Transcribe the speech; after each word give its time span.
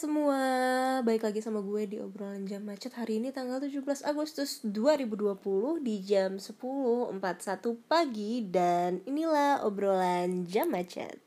semua, 0.00 0.40
balik 1.04 1.28
lagi 1.28 1.44
sama 1.44 1.60
gue 1.60 1.84
di 1.84 2.00
obrolan 2.00 2.48
jam 2.48 2.64
macet 2.64 2.96
Hari 2.96 3.20
ini 3.20 3.36
tanggal 3.36 3.60
17 3.60 3.84
Agustus 4.08 4.64
2020 4.64 5.36
di 5.84 6.00
jam 6.00 6.40
10.41 6.40 7.20
pagi. 7.84 8.40
Dan 8.48 9.04
inilah 9.04 9.60
obrolan 9.60 10.48
jam 10.48 10.72
macet. 10.72 11.20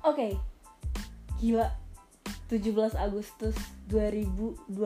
Oke, 0.00 0.32
okay. 0.32 0.32
gila 1.44 1.68
17 2.48 2.96
Agustus 2.96 3.52
2020 3.92 4.80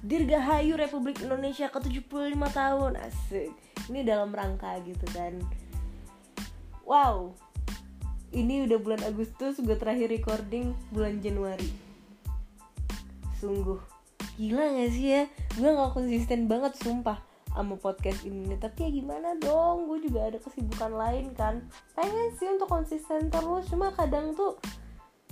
Dirgahayu 0.00 0.80
Republik 0.80 1.20
Indonesia 1.20 1.68
ke 1.68 1.78
75 1.84 2.32
tahun. 2.48 2.96
Asik 2.96 3.71
Ini 3.92 4.08
dalam 4.08 4.32
rangka 4.32 4.80
gitu 4.88 5.04
kan 5.12 5.36
Wow 6.88 7.36
Ini 8.32 8.64
udah 8.64 8.80
bulan 8.80 9.04
Agustus 9.04 9.60
Gue 9.60 9.76
terakhir 9.76 10.08
recording 10.08 10.72
bulan 10.88 11.20
Januari. 11.20 11.68
Sungguh. 13.36 13.76
Gila 14.40 14.80
gak 14.80 14.90
sih 14.96 15.12
ya? 15.12 15.22
Gue 15.60 15.76
gak 15.76 15.92
konsisten 15.92 16.48
banget 16.48 16.72
sumpah 16.80 17.20
sama 17.52 17.76
podcast 17.76 18.24
ini. 18.24 18.56
Tapi 18.56 18.88
ya 18.88 18.90
gimana 18.96 19.36
dong 19.36 19.92
gue 19.92 20.08
juga 20.08 20.24
ada 20.24 20.40
kesibukan 20.40 20.96
lain 20.96 21.36
kan. 21.36 21.60
Pengen 21.92 22.32
sih 22.40 22.48
untuk 22.48 22.72
konsisten 22.72 23.28
terus 23.28 23.68
cuma 23.68 23.92
kadang 23.92 24.32
tuh 24.32 24.56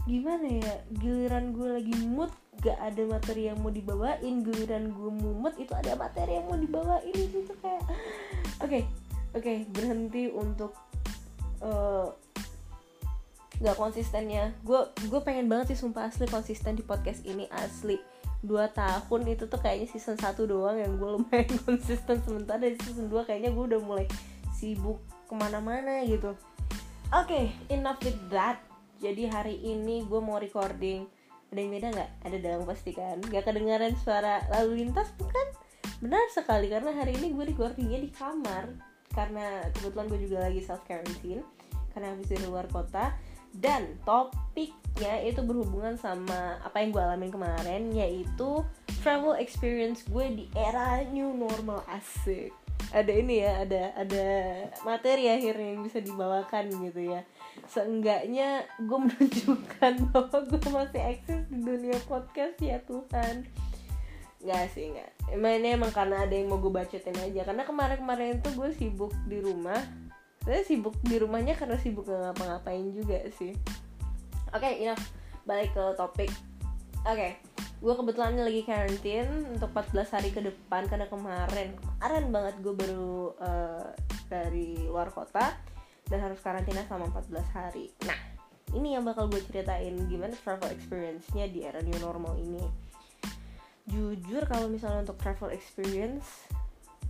gimana 0.04 0.48
ya 0.48 0.74
giliran 1.00 1.52
gue 1.52 1.80
lagi 1.80 1.94
mood 2.08 2.32
gak 2.60 2.76
ada 2.76 3.02
materi 3.08 3.48
yang 3.52 3.60
mau 3.60 3.72
dibawain 3.72 4.44
giliran 4.44 4.92
gue 4.92 5.10
mumet 5.12 5.54
itu 5.60 5.72
ada 5.72 5.96
materi 5.96 6.40
yang 6.40 6.46
mau 6.48 6.56
dibawain 6.60 7.14
itu 7.14 7.52
kayak 7.60 7.84
okay, 8.66 8.82
oke 9.32 9.40
okay, 9.40 9.56
berhenti 9.72 10.28
untuk 10.28 10.76
uh, 11.64 12.12
gak 13.60 13.76
konsistennya 13.76 14.56
gue 14.64 14.80
gue 15.12 15.20
pengen 15.20 15.44
banget 15.44 15.76
sih 15.76 15.84
sumpah 15.84 16.08
asli 16.08 16.24
konsisten 16.24 16.76
di 16.76 16.84
podcast 16.84 17.24
ini 17.28 17.44
asli. 17.52 18.00
Dua 18.40 18.72
tahun 18.72 19.28
itu 19.28 19.44
tuh 19.52 19.60
kayaknya 19.60 19.84
season 19.92 20.16
1 20.16 20.32
doang 20.48 20.80
yang 20.80 20.96
gue 20.96 21.08
lumayan 21.12 21.60
konsisten. 21.68 22.24
Sementara 22.24 22.56
dari 22.56 22.80
season 22.80 23.12
2 23.12 23.28
kayaknya 23.28 23.52
gue 23.52 23.64
udah 23.76 23.80
mulai 23.84 24.08
sibuk 24.56 24.96
ke 25.28 25.34
mana-mana 25.36 26.00
gitu. 26.08 26.32
Oke 27.12 27.28
okay, 27.28 27.44
enough 27.68 28.00
with 28.00 28.16
that. 28.32 28.64
Jadi 29.00 29.28
hari 29.28 29.60
ini 29.60 30.08
gue 30.08 30.20
mau 30.24 30.40
recording. 30.40 31.04
Ada 31.52 31.58
yang 31.60 31.70
beda 31.76 31.88
nggak? 31.92 32.10
Ada 32.24 32.36
dalam 32.40 32.62
pasti 32.64 32.96
kan? 32.96 33.20
Nggak 33.20 33.44
kedengaran 33.44 33.92
suara 34.00 34.40
lalu 34.56 34.88
lintas 34.88 35.12
bukan 35.20 35.46
benar 36.00 36.24
sekali 36.32 36.72
karena 36.72 36.96
hari 36.96 37.12
ini 37.20 37.36
gue 37.36 37.44
recordingnya 37.52 38.00
di 38.00 38.10
kamar 38.12 38.72
karena 39.12 39.68
kebetulan 39.76 40.06
gue 40.08 40.20
juga 40.24 40.38
lagi 40.48 40.60
self 40.64 40.80
quarantine 40.88 41.44
karena 41.92 42.16
habis 42.16 42.32
dari 42.32 42.44
luar 42.48 42.66
kota 42.72 43.12
dan 43.50 43.98
topiknya 44.06 45.26
itu 45.26 45.42
berhubungan 45.42 45.98
sama 45.98 46.56
apa 46.62 46.80
yang 46.80 46.94
gue 46.94 47.02
alamin 47.02 47.30
kemarin 47.34 47.82
yaitu 47.90 48.62
travel 49.02 49.34
experience 49.34 50.06
gue 50.06 50.26
di 50.30 50.46
era 50.54 51.02
new 51.10 51.34
normal 51.34 51.82
asik. 51.90 52.54
Ada 52.90 53.10
ini 53.10 53.42
ya 53.42 53.66
ada 53.66 53.82
ada 53.98 54.28
materi 54.86 55.30
akhirnya 55.30 55.74
yang 55.74 55.82
bisa 55.82 55.98
dibawakan 55.98 56.70
gitu 56.90 57.10
ya. 57.10 57.26
Seenggaknya 57.66 58.66
gue 58.78 58.98
menunjukkan 59.10 59.92
bahwa 60.14 60.38
gue 60.46 60.70
masih 60.70 61.02
eksis 61.18 61.42
di 61.50 61.58
dunia 61.58 61.98
podcast 62.06 62.54
ya 62.62 62.78
Tuhan 62.86 63.50
nggak 64.40 64.64
sih 64.72 64.92
nggak. 64.92 65.10
Emang 65.36 65.52
ini 65.60 65.68
emang 65.76 65.92
karena 65.92 66.24
ada 66.24 66.34
yang 66.34 66.48
mau 66.48 66.58
gue 66.58 66.72
bacotin 66.72 67.16
aja. 67.20 67.44
Karena 67.44 67.62
kemarin-kemarin 67.68 68.40
itu 68.40 68.48
gue 68.56 68.70
sibuk 68.72 69.12
di 69.28 69.38
rumah. 69.40 69.80
Saya 70.40 70.64
sibuk 70.64 70.96
di 71.04 71.20
rumahnya 71.20 71.52
karena 71.54 71.76
sibuk 71.76 72.08
nggak 72.08 72.32
ngapa-ngapain 72.32 72.88
juga 72.96 73.20
sih. 73.36 73.52
Oke 74.56 74.66
okay, 74.66 74.72
enough. 74.88 75.04
Balik 75.44 75.76
ke 75.76 75.84
topik. 75.94 76.32
Oke 77.04 77.16
okay. 77.16 77.32
gue 77.80 77.94
kebetulan 77.96 78.36
lagi 78.36 78.60
karantin 78.68 79.24
untuk 79.56 79.72
14 79.72 80.12
hari 80.12 80.28
ke 80.36 80.44
depan 80.44 80.84
karena 80.84 81.08
kemarin 81.08 81.72
kemarin 81.80 82.28
banget 82.28 82.54
gue 82.60 82.74
baru 82.76 83.32
uh, 83.40 83.88
dari 84.28 84.84
luar 84.84 85.08
kota 85.08 85.56
dan 86.12 86.20
harus 86.20 86.44
karantina 86.44 86.84
selama 86.84 87.08
14 87.24 87.56
hari. 87.56 87.88
Nah 88.04 88.20
ini 88.76 88.94
yang 88.94 89.02
bakal 89.08 89.32
gue 89.32 89.40
ceritain 89.48 89.96
gimana 90.12 90.36
travel 90.36 90.68
experience-nya 90.70 91.48
di 91.48 91.64
era 91.64 91.80
new 91.80 91.96
normal 91.98 92.36
ini 92.36 92.89
jujur 93.88 94.44
kalau 94.44 94.68
misalnya 94.68 95.08
untuk 95.08 95.20
travel 95.20 95.52
experience 95.54 96.48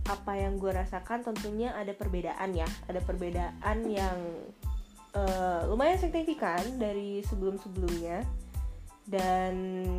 apa 0.09 0.33
yang 0.33 0.57
gue 0.57 0.71
rasakan 0.73 1.21
tentunya 1.21 1.75
ada 1.77 1.93
perbedaan 1.93 2.51
ya. 2.57 2.65
Ada 2.89 3.01
perbedaan 3.05 3.77
yang 3.85 4.17
uh, 5.13 5.67
lumayan 5.69 5.99
signifikan 6.01 6.61
dari 6.81 7.21
sebelum-sebelumnya. 7.25 8.25
Dan 9.01 9.53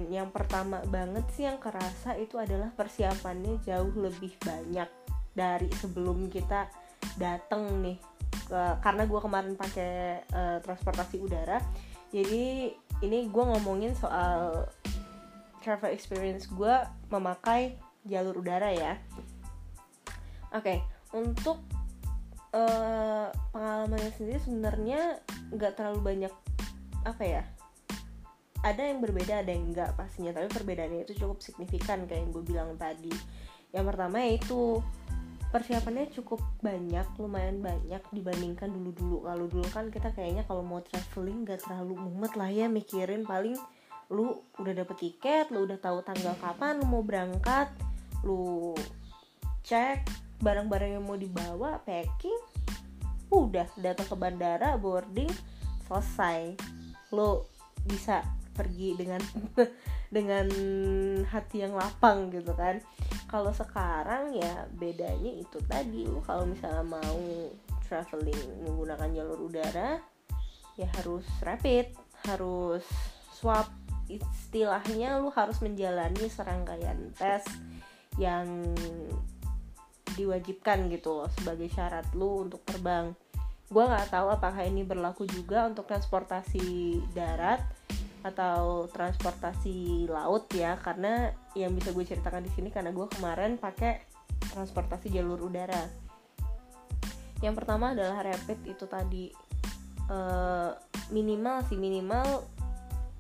yang 0.09 0.31
pertama 0.31 0.81
banget 0.89 1.27
sih 1.35 1.45
yang 1.45 1.59
kerasa 1.59 2.17
itu 2.17 2.39
adalah 2.39 2.71
persiapannya 2.73 3.61
jauh 3.67 3.93
lebih 3.99 4.35
banyak 4.41 4.89
dari 5.37 5.69
sebelum 5.79 6.27
kita 6.33 6.67
dateng 7.19 7.83
nih. 7.83 7.99
Uh, 8.53 8.75
karena 8.83 9.07
gue 9.07 9.21
kemarin 9.21 9.55
pakai 9.55 10.25
uh, 10.33 10.59
transportasi 10.65 11.23
udara. 11.23 11.61
Jadi 12.13 12.75
ini 13.03 13.19
gue 13.27 13.45
ngomongin 13.45 13.97
soal 13.97 14.69
travel 15.63 15.95
experience 15.95 16.51
gue 16.51 16.75
memakai 17.09 17.79
jalur 18.05 18.43
udara 18.43 18.75
ya. 18.75 18.99
Oke 20.53 20.77
okay, 20.77 20.79
untuk 21.15 21.63
uh, 22.53 23.31
pengalamannya 23.55 24.11
sendiri 24.13 24.39
sebenarnya 24.43 25.01
nggak 25.55 25.79
terlalu 25.79 26.01
banyak 26.03 26.35
apa 27.03 27.25
ya 27.25 27.43
ada 28.63 28.79
yang 28.87 29.03
berbeda 29.03 29.43
ada 29.43 29.51
yang 29.51 29.75
enggak 29.75 29.91
pastinya 29.99 30.31
tapi 30.31 30.47
perbedaannya 30.47 31.03
itu 31.03 31.19
cukup 31.19 31.43
signifikan 31.43 32.07
kayak 32.07 32.27
yang 32.27 32.31
gue 32.31 32.45
bilang 32.47 32.71
tadi. 32.79 33.11
Yang 33.75 33.85
pertama 33.91 34.17
yaitu 34.23 34.79
persiapannya 35.51 36.09
cukup 36.15 36.41
banyak 36.65 37.05
lumayan 37.19 37.61
banyak 37.61 38.01
dibandingkan 38.15 38.73
dulu 38.73 38.91
dulu 38.97 39.17
kalau 39.27 39.45
dulu 39.51 39.67
kan 39.69 39.91
kita 39.93 40.09
kayaknya 40.17 40.49
kalau 40.49 40.65
mau 40.65 40.81
traveling 40.81 41.45
gak 41.45 41.61
terlalu 41.61 42.01
mumet 42.01 42.33
lah 42.41 42.49
ya 42.49 42.73
mikirin 42.73 43.29
paling 43.29 43.59
lu 44.13 44.37
udah 44.61 44.73
dapet 44.77 44.97
tiket 45.01 45.49
lu 45.49 45.65
udah 45.65 45.81
tahu 45.81 46.05
tanggal 46.05 46.37
kapan 46.39 46.79
lu 46.79 46.85
mau 46.85 47.01
berangkat 47.01 47.73
lu 48.23 48.77
cek 49.65 50.05
barang-barang 50.43 51.01
yang 51.01 51.05
mau 51.07 51.17
dibawa 51.17 51.81
packing 51.83 52.39
udah 53.33 53.65
datang 53.81 54.07
ke 54.07 54.17
bandara 54.19 54.77
boarding 54.77 55.31
selesai. 55.89 56.55
Lu 57.17 57.49
bisa 57.89 58.21
pergi 58.53 58.93
dengan 58.95 59.21
dengan 60.17 60.47
hati 61.25 61.65
yang 61.65 61.73
lapang 61.73 62.29
gitu 62.29 62.53
kan. 62.53 62.79
Kalau 63.33 63.49
sekarang 63.57 64.37
ya 64.37 64.69
bedanya 64.77 65.33
itu 65.33 65.57
tadi 65.65 66.05
lu 66.05 66.21
kalau 66.21 66.45
misalnya 66.45 66.85
mau 66.85 67.49
traveling 67.89 68.69
menggunakan 68.69 69.09
jalur 69.13 69.49
udara 69.49 70.01
ya 70.81 70.89
harus 71.01 71.25
rapid 71.45 71.93
harus 72.29 72.85
swab 73.33 73.69
istilahnya 74.09 75.19
lu 75.23 75.31
harus 75.35 75.59
menjalani 75.63 76.27
serangkaian 76.31 77.13
tes 77.15 77.47
yang 78.21 78.47
diwajibkan 80.13 80.93
gitu 80.93 81.25
loh 81.25 81.29
sebagai 81.41 81.69
syarat 81.73 82.05
lu 82.13 82.49
untuk 82.49 82.61
terbang. 82.69 83.17
Gue 83.73 83.85
nggak 83.89 84.13
tahu 84.13 84.29
apakah 84.29 84.63
ini 84.69 84.85
berlaku 84.85 85.25
juga 85.25 85.65
untuk 85.65 85.89
transportasi 85.89 87.01
darat 87.17 87.65
atau 88.23 88.87
transportasi 88.87 90.07
laut 90.07 90.47
ya 90.55 90.79
karena 90.79 91.35
yang 91.59 91.75
bisa 91.75 91.91
gue 91.91 92.07
ceritakan 92.07 92.47
di 92.47 92.53
sini 92.55 92.71
karena 92.71 92.95
gue 92.95 93.09
kemarin 93.19 93.59
pakai 93.59 94.05
transportasi 94.53 95.11
jalur 95.11 95.43
udara. 95.43 95.89
Yang 97.43 97.55
pertama 97.59 97.97
adalah 97.97 98.23
rapid 98.23 98.59
itu 98.69 98.85
tadi. 98.87 99.27
E, 100.07 100.19
minimal 101.11 101.67
sih 101.67 101.75
minimal 101.75 102.47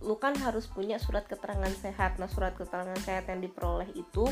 lu 0.02 0.18
kan 0.18 0.34
harus 0.38 0.66
punya 0.66 0.98
surat 0.98 1.24
keterangan 1.30 1.70
sehat. 1.72 2.18
Nah 2.18 2.28
surat 2.28 2.54
keterangan 2.58 2.98
sehat 3.00 3.30
yang 3.30 3.40
diperoleh 3.40 3.88
itu 3.94 4.26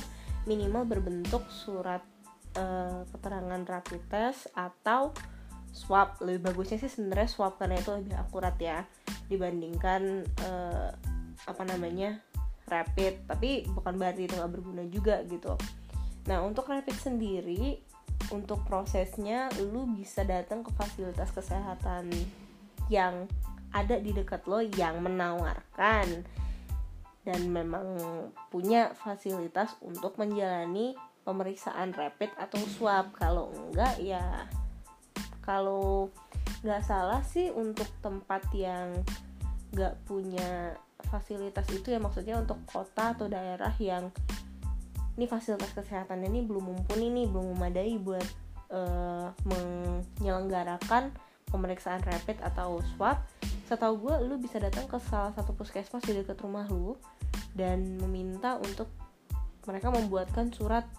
minimal 0.45 0.85
berbentuk 0.89 1.47
surat 1.49 2.03
e, 2.59 2.65
keterangan 3.15 3.63
rapid 3.65 4.03
test 4.11 4.51
atau 4.53 5.15
swab. 5.71 6.19
Lebih 6.21 6.51
bagusnya 6.51 6.83
sih 6.83 6.91
sebenarnya 6.91 7.31
swab 7.31 7.57
karena 7.57 7.79
itu 7.79 7.91
lebih 7.95 8.15
akurat 8.19 8.59
ya 8.59 8.83
dibandingkan 9.31 10.27
uh, 10.43 10.91
apa 11.47 11.63
namanya 11.63 12.19
rapid. 12.67 13.31
Tapi 13.31 13.71
bukan 13.71 13.95
berarti 13.95 14.27
itu 14.27 14.35
nggak 14.35 14.53
berguna 14.53 14.83
juga 14.91 15.23
gitu. 15.31 15.55
Nah 16.27 16.43
untuk 16.43 16.67
rapid 16.67 16.99
sendiri 16.99 17.79
untuk 18.29 18.63
prosesnya 18.69 19.49
lu 19.65 19.89
bisa 19.97 20.27
datang 20.27 20.61
ke 20.61 20.71
fasilitas 20.77 21.33
kesehatan 21.33 22.13
yang 22.93 23.25
ada 23.71 23.97
di 23.99 24.11
dekat 24.11 24.47
lo 24.51 24.63
yang 24.63 25.03
menawarkan 25.03 26.27
dan 27.23 27.41
memang 27.53 27.87
punya 28.49 28.97
fasilitas 28.97 29.77
untuk 29.85 30.17
menjalani 30.17 30.97
pemeriksaan 31.23 31.93
rapid 31.95 32.33
atau 32.41 32.61
swab. 32.77 33.13
Kalau 33.15 33.53
enggak 33.53 34.01
ya 34.01 34.49
kalau 35.45 36.09
nggak 36.61 36.85
salah 36.85 37.25
sih 37.25 37.49
untuk 37.53 37.89
tempat 38.05 38.45
yang 38.53 38.93
nggak 39.73 39.97
punya 40.05 40.77
fasilitas 41.09 41.65
itu 41.73 41.95
ya 41.95 42.03
maksudnya 42.03 42.37
untuk 42.37 42.61
kota 42.69 43.17
atau 43.17 43.31
daerah 43.31 43.73
yang 43.81 44.13
ini 45.17 45.25
fasilitas 45.25 45.73
kesehatannya 45.73 46.29
ini 46.29 46.43
belum 46.45 46.65
mumpuni 46.75 47.09
nih 47.09 47.27
belum 47.31 47.57
memadai 47.57 47.97
buat 48.03 48.27
uh, 48.69 49.33
menyelenggarakan 49.47 51.15
pemeriksaan 51.49 52.03
rapid 52.05 52.39
atau 52.45 52.79
swab 52.95 53.19
setahu 53.71 54.11
gue 54.11 54.27
lu 54.27 54.35
bisa 54.43 54.59
datang 54.59 54.91
ke 54.91 54.99
salah 55.07 55.31
satu 55.31 55.55
puskesmas 55.55 56.03
di 56.03 56.19
dekat 56.19 56.43
rumah 56.43 56.67
lu 56.67 56.99
dan 57.55 58.03
meminta 58.03 58.59
untuk 58.59 58.91
mereka 59.63 59.95
membuatkan 59.95 60.51
surat 60.51 60.91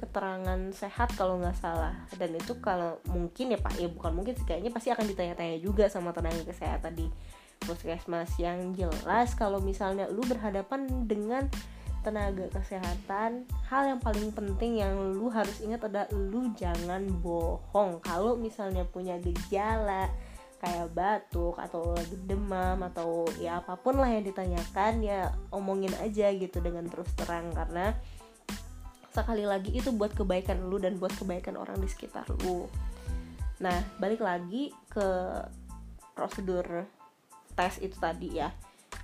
keterangan 0.00 0.72
sehat 0.72 1.12
kalau 1.20 1.36
nggak 1.36 1.52
salah. 1.60 1.92
Dan 2.16 2.32
itu 2.32 2.56
kalau 2.64 2.96
mungkin 3.12 3.52
ya 3.52 3.58
pak 3.60 3.76
ya 3.76 3.92
bukan 3.92 4.16
mungkin 4.16 4.32
sih 4.40 4.46
kayaknya 4.48 4.72
pasti 4.72 4.88
akan 4.88 5.04
ditanya-tanya 5.04 5.60
juga 5.60 5.92
sama 5.92 6.16
tenaga 6.16 6.40
kesehatan 6.48 6.96
di 6.96 7.06
puskesmas. 7.60 8.32
Yang 8.40 8.88
jelas 8.88 9.36
kalau 9.36 9.60
misalnya 9.60 10.08
lu 10.08 10.24
berhadapan 10.24 10.88
dengan 11.04 11.44
tenaga 12.04 12.52
kesehatan 12.52 13.48
hal 13.64 13.82
yang 13.96 14.00
paling 14.00 14.28
penting 14.28 14.76
yang 14.84 14.92
lu 15.16 15.32
harus 15.32 15.64
ingat 15.64 15.88
adalah 15.88 16.08
lu 16.12 16.52
jangan 16.56 17.04
bohong. 17.20 18.00
Kalau 18.04 18.36
misalnya 18.36 18.84
punya 18.84 19.16
gejala 19.20 20.08
kayak 20.64 20.96
batuk 20.96 21.60
atau 21.60 21.92
lagi 21.92 22.16
demam 22.24 22.80
atau 22.88 23.28
ya 23.36 23.60
apa 23.60 23.76
pun 23.76 24.00
lah 24.00 24.08
yang 24.08 24.24
ditanyakan 24.24 25.04
ya 25.04 25.28
omongin 25.52 25.92
aja 26.00 26.32
gitu 26.32 26.64
dengan 26.64 26.88
terus 26.88 27.12
terang. 27.12 27.52
Karena 27.52 27.92
sekali 29.12 29.44
lagi 29.44 29.76
itu 29.76 29.92
buat 29.92 30.16
kebaikan 30.16 30.64
lu 30.72 30.80
dan 30.80 30.96
buat 30.96 31.12
kebaikan 31.12 31.60
orang 31.60 31.76
di 31.76 31.88
sekitar 31.92 32.24
lu. 32.48 32.64
Nah 33.60 33.76
balik 34.00 34.24
lagi 34.24 34.72
ke 34.88 35.04
prosedur 36.16 36.88
tes 37.52 37.76
itu 37.84 38.00
tadi 38.00 38.40
ya. 38.40 38.48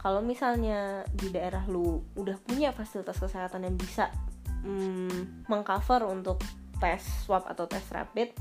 Kalau 0.00 0.24
misalnya 0.24 1.04
di 1.12 1.28
daerah 1.28 1.68
lu 1.68 2.00
udah 2.16 2.40
punya 2.40 2.72
fasilitas 2.72 3.20
kesehatan 3.20 3.68
yang 3.68 3.76
bisa 3.76 4.08
mm, 4.64 5.44
mengcover 5.44 6.08
untuk 6.08 6.40
tes 6.80 7.04
swab 7.28 7.44
atau 7.44 7.68
tes 7.68 7.84
rapid 7.92 8.32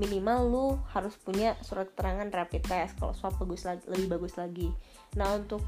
minimal 0.00 0.38
lu 0.48 0.66
harus 0.92 1.12
punya 1.20 1.56
surat 1.60 1.88
keterangan 1.92 2.28
rapid 2.32 2.62
test 2.64 2.96
kalau 2.96 3.12
swab 3.12 3.36
bagus 3.36 3.68
lagi 3.68 3.84
lebih 3.88 4.08
bagus 4.18 4.34
lagi. 4.40 4.68
Nah 5.18 5.36
untuk 5.36 5.60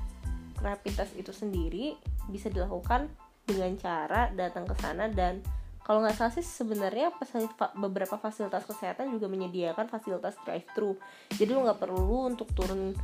rapid 0.64 0.92
test 0.96 1.12
itu 1.18 1.32
sendiri 1.34 1.98
bisa 2.32 2.48
dilakukan 2.48 3.10
dengan 3.44 3.76
cara 3.76 4.32
datang 4.32 4.64
ke 4.64 4.74
sana 4.80 5.12
dan 5.12 5.44
kalau 5.84 6.00
nggak 6.00 6.16
salah 6.16 6.32
sih 6.32 6.40
sebenarnya 6.40 7.12
beberapa 7.76 8.16
fasilitas 8.16 8.64
kesehatan 8.64 9.12
juga 9.12 9.28
menyediakan 9.28 9.84
fasilitas 9.92 10.32
drive 10.40 10.64
thru 10.72 10.96
jadi 11.36 11.52
lu 11.52 11.60
nggak 11.68 11.76
perlu 11.76 12.32
untuk 12.32 12.48
turun 12.56 12.96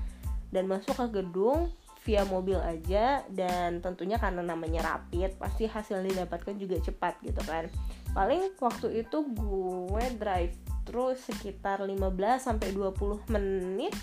dan 0.48 0.64
masuk 0.64 0.96
ke 0.96 1.20
gedung 1.20 1.68
via 2.00 2.24
mobil 2.24 2.56
aja 2.56 3.20
dan 3.28 3.84
tentunya 3.84 4.16
karena 4.16 4.40
namanya 4.40 4.96
rapid 4.96 5.36
pasti 5.36 5.68
hasil 5.68 6.00
yang 6.00 6.08
didapatkan 6.16 6.56
juga 6.56 6.80
cepat 6.80 7.20
gitu 7.20 7.38
kan. 7.44 7.68
Paling 8.16 8.56
waktu 8.56 9.04
itu 9.04 9.18
gue 9.36 10.04
drive 10.16 10.56
terus 10.90 11.22
sekitar 11.22 11.86
15 11.86 12.02
sampai 12.42 12.74
20 12.74 13.30
menit 13.30 13.94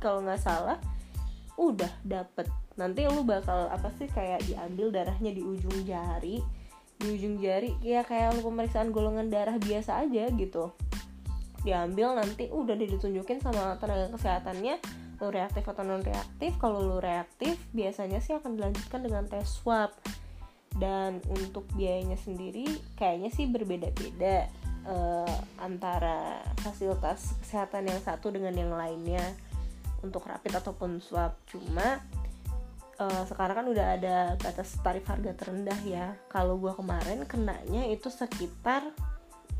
kalau 0.00 0.24
nggak 0.24 0.40
salah 0.40 0.80
udah 1.60 1.92
dapet. 2.00 2.48
Nanti 2.80 3.04
lu 3.04 3.20
bakal 3.20 3.68
apa 3.68 3.92
sih 4.00 4.08
kayak 4.08 4.48
diambil 4.48 4.88
darahnya 4.88 5.36
di 5.36 5.44
ujung 5.44 5.84
jari. 5.84 6.40
Di 6.96 7.06
ujung 7.12 7.36
jari 7.36 7.76
ya 7.84 8.00
kayak 8.00 8.40
lu 8.40 8.48
pemeriksaan 8.48 8.96
golongan 8.96 9.28
darah 9.28 9.60
biasa 9.60 10.08
aja 10.08 10.32
gitu. 10.32 10.72
Diambil 11.68 12.16
nanti 12.16 12.48
udah 12.48 12.72
ditunjukin 12.72 13.44
sama 13.44 13.76
tenaga 13.76 14.08
kesehatannya. 14.16 14.80
Lu 15.20 15.28
reaktif 15.28 15.68
atau 15.68 15.84
non 15.84 16.00
reaktif 16.00 16.56
kalau 16.56 16.80
lu 16.80 16.96
reaktif 17.00 17.60
biasanya 17.76 18.24
sih 18.24 18.36
akan 18.36 18.56
dilanjutkan 18.56 19.04
dengan 19.04 19.28
tes 19.28 19.44
swab. 19.44 19.92
Dan 20.76 21.24
untuk 21.32 21.64
biayanya 21.76 22.20
sendiri 22.20 22.68
kayaknya 23.00 23.32
sih 23.32 23.48
berbeda-beda 23.48 24.48
uh, 24.86 25.36
antara 25.60 26.40
fasilitas 26.62 27.34
kesehatan 27.42 27.90
yang 27.90 28.00
satu 28.00 28.30
dengan 28.30 28.54
yang 28.54 28.72
lainnya 28.72 29.22
untuk 30.00 30.24
rapid 30.24 30.62
ataupun 30.62 31.02
swab. 31.02 31.34
Cuma 31.50 32.00
uh, 33.02 33.24
sekarang 33.26 33.62
kan 33.62 33.66
udah 33.66 33.86
ada 33.98 34.16
batas 34.38 34.78
tarif 34.80 35.04
harga 35.06 35.34
terendah 35.34 35.80
ya. 35.82 36.14
Kalau 36.30 36.56
gua 36.56 36.72
kemarin 36.78 37.26
kenanya 37.26 37.86
itu 37.90 38.08
sekitar 38.08 38.86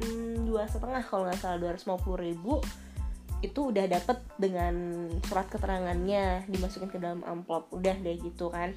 hmm, 0.01 0.47
dua 0.47 0.71
setengah 0.71 1.03
kalau 1.05 1.27
nggak 1.29 1.41
salah 1.43 1.59
250 1.61 2.27
ribu 2.27 2.63
itu 3.45 3.69
udah 3.69 3.85
dapet 3.85 4.17
dengan 4.41 4.75
surat 5.29 5.45
keterangannya 5.53 6.49
dimasukin 6.49 6.89
ke 6.89 6.97
dalam 6.97 7.21
amplop. 7.27 7.69
Udah 7.75 7.95
deh 7.99 8.17
gitu 8.17 8.49
kan 8.49 8.73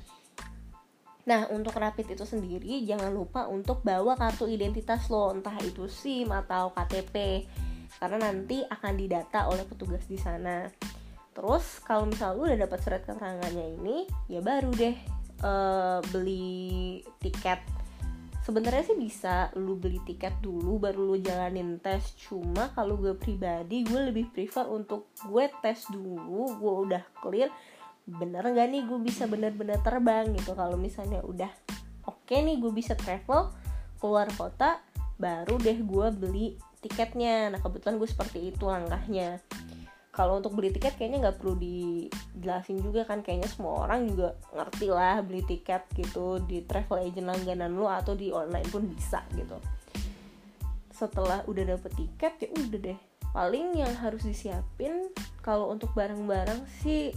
Nah, 1.29 1.45
untuk 1.53 1.77
rapid 1.77 2.17
itu 2.17 2.25
sendiri 2.25 2.81
jangan 2.89 3.13
lupa 3.13 3.45
untuk 3.45 3.85
bawa 3.85 4.17
kartu 4.17 4.49
identitas 4.49 5.13
lo, 5.13 5.29
entah 5.29 5.53
itu 5.61 5.85
SIM 5.85 6.33
atau 6.33 6.73
KTP. 6.73 7.45
Karena 8.01 8.17
nanti 8.33 8.65
akan 8.65 8.93
didata 8.97 9.45
oleh 9.45 9.61
petugas 9.69 10.09
di 10.09 10.17
sana. 10.17 10.65
Terus 11.29 11.77
kalau 11.85 12.09
misal 12.09 12.33
lu 12.33 12.49
udah 12.49 12.65
dapat 12.65 12.79
surat 12.81 13.05
keterangannya 13.05 13.77
ini, 13.77 14.09
ya 14.25 14.41
baru 14.41 14.73
deh 14.73 14.97
uh, 15.45 16.01
beli 16.09 17.05
tiket 17.21 17.61
sebenarnya 18.49 18.81
sih 18.81 18.97
bisa 18.97 19.53
lu 19.61 19.77
beli 19.77 20.01
tiket 20.09 20.41
dulu 20.41 20.81
baru 20.81 21.13
lu 21.13 21.17
jalanin 21.21 21.77
tes 21.77 22.17
cuma 22.17 22.73
kalau 22.73 22.97
gue 22.97 23.13
pribadi 23.13 23.85
gue 23.85 24.09
lebih 24.09 24.33
prefer 24.33 24.65
untuk 24.65 25.13
gue 25.21 25.45
tes 25.61 25.85
dulu 25.93 26.57
gue 26.57 26.73
udah 26.89 27.03
clear 27.21 27.53
bener 28.09 28.41
gak 28.41 28.67
nih 28.73 28.81
gue 28.89 28.99
bisa 29.05 29.29
bener-bener 29.29 29.77
terbang 29.85 30.33
gitu? 30.33 30.57
Kalau 30.57 30.75
misalnya 30.75 31.21
udah 31.21 31.51
oke 32.09 32.25
okay 32.25 32.41
nih 32.41 32.57
gue 32.57 32.73
bisa 32.73 32.97
travel 32.97 33.53
keluar 34.01 34.25
kota 34.33 34.81
baru 35.19 35.59
deh 35.61 35.77
gue 35.83 36.07
beli 36.15 36.57
tiketnya. 36.81 37.53
Nah 37.53 37.59
kebetulan 37.61 37.99
gue 38.01 38.09
seperti 38.09 38.49
itu 38.49 38.65
langkahnya. 38.65 39.37
Kalau 40.09 40.41
untuk 40.41 40.57
beli 40.57 40.73
tiket 40.73 40.99
kayaknya 40.99 41.29
nggak 41.29 41.37
perlu 41.39 41.55
dijelasin 41.55 42.83
juga 42.83 43.07
kan 43.07 43.23
kayaknya 43.23 43.47
semua 43.47 43.87
orang 43.87 44.09
juga 44.09 44.35
ngerti 44.51 44.87
lah 44.91 45.23
beli 45.23 45.45
tiket 45.47 45.85
gitu 45.95 46.43
di 46.43 46.65
travel 46.65 46.99
agent 46.99 47.29
langganan 47.29 47.77
lo 47.77 47.87
atau 47.87 48.17
di 48.17 48.33
online 48.33 48.67
pun 48.67 48.83
bisa 48.89 49.23
gitu. 49.37 49.55
Setelah 50.91 51.45
udah 51.47 51.77
dapet 51.77 51.91
tiket 51.95 52.33
ya 52.41 52.49
udah 52.51 52.79
deh. 52.91 52.99
Paling 53.31 53.79
yang 53.79 53.93
harus 54.01 54.25
disiapin 54.25 55.13
kalau 55.39 55.71
untuk 55.71 55.93
barang-barang 55.95 56.67
sih 56.81 57.15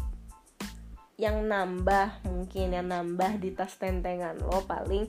yang 1.23 1.47
nambah 1.47 2.27
mungkin 2.27 2.75
yang 2.75 2.91
nambah 2.91 3.39
di 3.39 3.55
tas 3.55 3.79
tentengan 3.79 4.35
lo 4.43 4.67
paling 4.67 5.07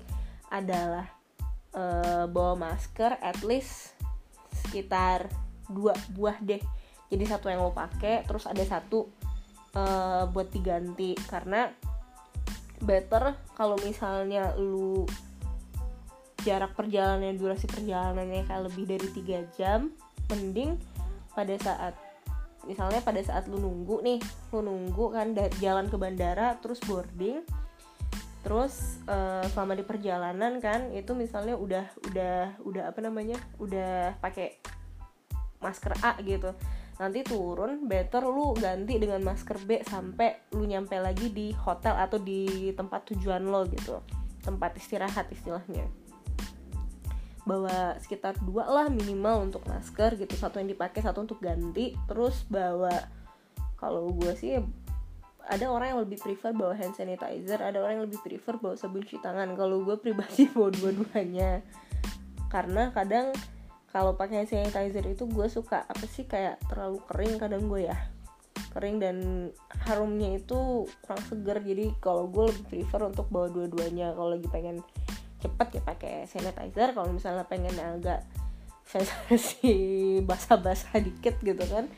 adalah 0.53 1.09
uh, 1.73 2.29
bawa 2.29 2.53
masker 2.69 3.17
at 3.17 3.41
least 3.41 3.97
sekitar 4.53 5.25
dua 5.65 5.97
buah 6.13 6.37
deh. 6.37 6.61
Jadi 7.09 7.23
satu 7.25 7.49
yang 7.49 7.65
lo 7.65 7.73
pakai 7.73 8.29
terus 8.29 8.45
ada 8.45 8.61
satu 8.61 9.09
uh, 9.73 10.29
buat 10.29 10.53
diganti. 10.53 11.17
Karena 11.25 11.65
better 12.77 13.33
kalau 13.57 13.73
misalnya 13.81 14.53
lu 14.53 15.09
jarak 16.45 16.77
perjalanannya 16.77 17.39
durasi 17.41 17.65
perjalanannya 17.65 18.45
kayak 18.45 18.69
lebih 18.69 18.85
dari 18.85 19.07
tiga 19.17 19.39
jam 19.57 19.89
mending 20.29 20.77
pada 21.33 21.55
saat 21.57 21.95
misalnya 22.63 23.03
pada 23.03 23.19
saat 23.19 23.47
lu 23.51 23.59
nunggu 23.59 23.99
nih 24.03 24.19
lu 24.55 24.59
nunggu 24.63 25.05
kan 25.11 25.35
dari 25.35 25.53
jalan 25.59 25.87
ke 25.91 25.97
bandara 25.99 26.55
terus 26.59 26.79
boarding 26.83 27.43
terus 28.43 28.99
uh, 29.07 29.43
selama 29.55 29.79
di 29.79 29.87
perjalanan 29.87 30.59
kan 30.59 30.91
itu 30.91 31.15
misalnya 31.15 31.55
udah 31.55 31.85
udah 32.11 32.59
udah 32.67 32.83
apa 32.91 32.99
namanya 32.99 33.39
udah 33.55 34.19
pakai 34.19 34.59
masker 35.63 35.95
A 36.03 36.19
gitu. 36.19 36.51
Nanti 36.99 37.23
turun 37.23 37.87
better 37.87 38.27
lu 38.27 38.51
ganti 38.59 38.99
dengan 38.99 39.23
masker 39.23 39.63
B 39.63 39.79
sampai 39.87 40.51
lu 40.53 40.67
nyampe 40.67 40.99
lagi 40.99 41.31
di 41.31 41.55
hotel 41.55 41.95
atau 41.95 42.19
di 42.19 42.69
tempat 42.75 43.15
tujuan 43.15 43.47
lo 43.47 43.63
gitu. 43.71 44.03
Tempat 44.43 44.75
istirahat 44.75 45.31
istilahnya 45.31 46.02
bawa 47.43 47.99
sekitar 47.99 48.39
dua 48.39 48.67
lah 48.67 48.87
minimal 48.87 49.51
untuk 49.51 49.67
masker 49.67 50.15
gitu. 50.15 50.33
Satu 50.39 50.63
yang 50.63 50.71
dipakai 50.71 51.03
satu 51.03 51.23
untuk 51.23 51.43
ganti. 51.43 51.95
Terus 52.07 52.47
bawa 52.47 52.91
kalau 53.75 54.11
gue 54.15 54.31
sih 54.39 54.55
ada 55.43 55.67
orang 55.67 55.95
yang 55.95 56.01
lebih 56.07 56.23
prefer 56.23 56.55
bawa 56.55 56.71
hand 56.71 56.95
sanitizer 56.95 57.59
ada 57.59 57.83
orang 57.83 57.99
yang 57.99 58.05
lebih 58.07 58.23
prefer 58.23 58.55
bawa 58.55 58.79
sabun 58.79 59.03
cuci 59.03 59.19
tangan. 59.19 59.51
Kalau 59.59 59.83
gue 59.83 59.95
pribadi 59.99 60.47
bawa 60.55 60.71
dua-duanya. 60.71 61.59
Karena 62.47 62.95
kadang 62.95 63.35
kalau 63.91 64.15
pakai 64.15 64.47
sanitizer 64.47 65.03
itu 65.05 65.27
gue 65.27 65.47
suka 65.51 65.83
apa 65.83 66.05
sih 66.07 66.23
kayak 66.25 66.63
terlalu 66.71 67.03
kering 67.11 67.35
kadang 67.43 67.67
gue 67.67 67.91
ya. 67.91 67.97
Kering 68.71 68.97
dan 69.03 69.17
harumnya 69.85 70.39
itu 70.39 70.87
kurang 71.03 71.21
seger 71.27 71.61
jadi 71.61 71.91
kalau 71.99 72.25
gue 72.31 72.49
lebih 72.49 72.63
prefer 72.71 73.11
untuk 73.11 73.27
bawa 73.27 73.51
dua-duanya. 73.51 74.15
Kalau 74.15 74.31
lagi 74.31 74.47
pengen 74.47 74.79
cepet 75.43 75.67
ya 75.79 75.81
pakai 75.83 76.13
sanitizer 76.25 76.95
kalau 76.95 77.11
misalnya 77.11 77.43
pengen 77.43 77.75
agak 77.75 78.23
sensasi 78.87 79.75
basah-basah 80.29 81.03
dikit 81.03 81.35
gitu 81.43 81.63
kan 81.67 81.91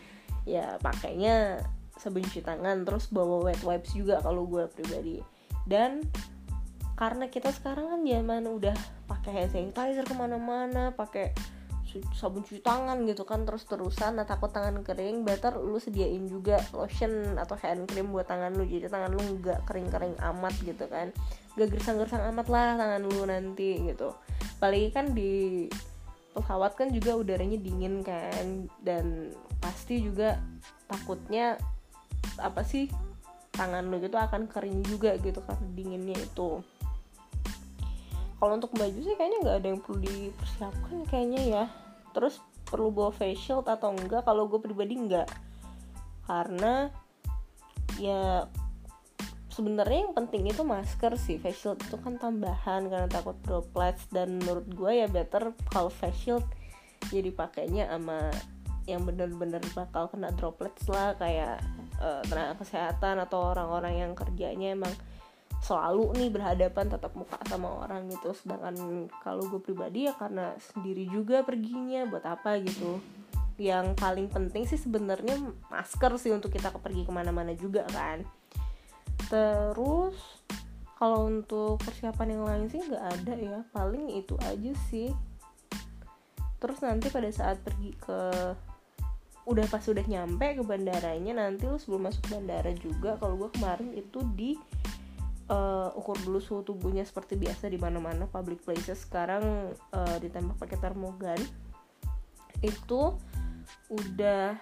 ya 0.45 0.77
pakainya 0.81 1.61
sabun 1.95 2.21
cuci 2.27 2.43
tangan 2.43 2.83
terus 2.83 3.09
bawa 3.09 3.49
wet 3.49 3.61
wipes 3.63 3.95
juga 3.95 4.19
kalau 4.19 4.45
gue 4.45 4.67
pribadi. 4.73 5.23
Dan 5.65 6.05
karena 6.95 7.27
kita 7.27 7.51
sekarang 7.51 7.91
kan 7.91 8.01
zaman 8.07 8.43
udah 8.47 8.77
pakai 9.09 9.31
hand 9.43 9.51
sanitizer 9.51 10.05
ke 10.07 10.15
mana-mana 10.15 10.95
pakai 10.95 11.35
sabun 12.15 12.43
cuci 12.43 12.59
tangan 12.59 13.03
gitu 13.07 13.23
kan 13.23 13.47
terus 13.47 13.63
terusan 13.67 14.19
nah 14.19 14.27
takut 14.27 14.51
tangan 14.51 14.83
kering 14.83 15.23
better 15.23 15.55
lu 15.55 15.79
sediain 15.79 16.27
juga 16.27 16.59
lotion 16.75 17.39
atau 17.39 17.55
hand 17.59 17.87
cream 17.87 18.11
buat 18.11 18.27
tangan 18.27 18.51
lu 18.55 18.67
jadi 18.67 18.91
tangan 18.91 19.15
lu 19.15 19.21
nggak 19.39 19.63
kering-kering 19.69 20.15
amat 20.19 20.53
gitu 20.63 20.85
kan. 20.91 21.11
Gak 21.55 21.71
gersang-gersang 21.71 22.23
amat 22.35 22.47
lah 22.51 22.75
tangan 22.75 23.01
lu 23.07 23.23
nanti 23.23 23.79
gitu. 23.85 24.11
Apalagi 24.59 24.89
kan 24.91 25.05
di 25.15 25.65
pesawat 26.35 26.75
kan 26.75 26.91
juga 26.91 27.15
udaranya 27.15 27.55
dingin 27.55 28.03
kan 28.03 28.67
dan 28.83 29.31
pasti 29.63 30.03
juga 30.03 30.35
takutnya 30.91 31.55
apa 32.35 32.59
sih 32.67 32.91
tangan 33.55 33.87
lu 33.87 34.03
gitu 34.03 34.19
akan 34.19 34.51
kering 34.51 34.83
juga 34.83 35.15
gitu 35.23 35.39
kan 35.47 35.55
dinginnya 35.71 36.19
itu. 36.19 36.59
Kalau 38.35 38.51
untuk 38.51 38.75
baju 38.75 38.99
sih 38.99 39.15
kayaknya 39.15 39.37
nggak 39.47 39.57
ada 39.63 39.67
yang 39.71 39.79
perlu 39.79 39.97
dipersiapkan 40.03 40.95
kayaknya 41.07 41.41
ya 41.47 41.65
terus 42.15 42.39
perlu 42.63 42.95
bawa 42.95 43.11
face 43.11 43.35
shield 43.35 43.67
atau 43.67 43.91
enggak? 43.91 44.23
Kalau 44.23 44.47
gue 44.47 44.63
pribadi 44.63 44.95
enggak. 44.95 45.27
Karena 46.23 46.87
ya 47.99 48.47
sebenarnya 49.51 50.07
yang 50.07 50.15
penting 50.15 50.47
itu 50.47 50.63
masker 50.63 51.19
sih. 51.19 51.35
Face 51.35 51.59
shield 51.59 51.83
itu 51.83 51.99
kan 51.99 52.15
tambahan 52.15 52.87
karena 52.87 53.11
takut 53.11 53.35
droplets. 53.43 54.07
Dan 54.07 54.39
menurut 54.39 54.65
gue 54.71 54.91
ya 55.03 55.11
better 55.11 55.51
kalau 55.67 55.91
face 55.91 56.15
shield 56.15 56.47
jadi 57.11 57.29
pakainya 57.35 57.91
sama 57.91 58.31
yang 58.85 59.01
bener-bener 59.01 59.61
bakal 59.73 60.05
kena 60.09 60.29
droplets 60.37 60.85
lah 60.85 61.17
kayak 61.17 61.57
uh, 61.97 62.21
tenaga 62.25 62.61
kesehatan 62.61 63.17
atau 63.17 63.53
orang-orang 63.53 63.97
yang 63.97 64.11
kerjanya 64.13 64.77
emang 64.77 64.93
selalu 65.63 66.11
nih 66.19 66.29
berhadapan 66.31 66.91
tatap 66.91 67.13
muka 67.15 67.39
sama 67.47 67.85
orang 67.85 68.09
gitu. 68.11 68.33
Sedangkan 68.35 69.07
kalau 69.23 69.45
gue 69.47 69.61
pribadi 69.61 70.09
ya 70.09 70.13
karena 70.17 70.53
sendiri 70.59 71.07
juga 71.09 71.41
perginya 71.41 72.05
buat 72.09 72.25
apa 72.25 72.59
gitu. 72.61 72.99
Yang 73.55 73.95
paling 73.95 74.27
penting 74.27 74.67
sih 74.67 74.75
sebenarnya 74.79 75.39
masker 75.71 76.19
sih 76.19 76.35
untuk 76.35 76.51
kita 76.51 76.73
pergi 76.75 77.07
ke 77.07 77.11
mana-mana 77.11 77.55
juga 77.55 77.87
kan. 77.89 78.21
Terus 79.31 80.17
kalau 80.95 81.27
untuk 81.27 81.79
persiapan 81.83 82.39
yang 82.39 82.43
lain 82.43 82.65
sih 82.67 82.83
nggak 82.83 83.05
ada 83.21 83.33
ya. 83.35 83.59
Paling 83.71 84.11
itu 84.15 84.35
aja 84.43 84.73
sih. 84.91 85.09
Terus 86.59 86.79
nanti 86.83 87.07
pada 87.13 87.29
saat 87.31 87.61
pergi 87.63 87.95
ke 87.99 88.19
udah 89.45 89.65
pas 89.69 89.85
udah 89.85 90.01
nyampe 90.09 90.57
ke 90.57 90.63
bandaranya 90.65 91.37
nanti 91.37 91.69
lu 91.69 91.77
sebelum 91.77 92.09
masuk 92.09 92.25
bandara 92.33 92.73
juga 92.81 93.13
kalau 93.21 93.45
gue 93.45 93.49
kemarin 93.53 93.93
itu 93.93 94.25
di 94.33 94.57
uh, 95.49 95.89
ukur 95.97 96.17
dulu 96.21 96.39
suhu 96.41 96.61
tubuhnya 96.65 97.05
seperti 97.05 97.37
biasa 97.37 97.69
di 97.69 97.77
mana-mana. 97.77 98.25
Public 98.29 98.65
places 98.65 99.05
sekarang 99.05 99.73
uh, 99.93 100.17
ditembak 100.21 100.57
pakai 100.57 100.77
termogan. 100.81 101.39
Itu 102.61 103.17
udah 103.89 104.57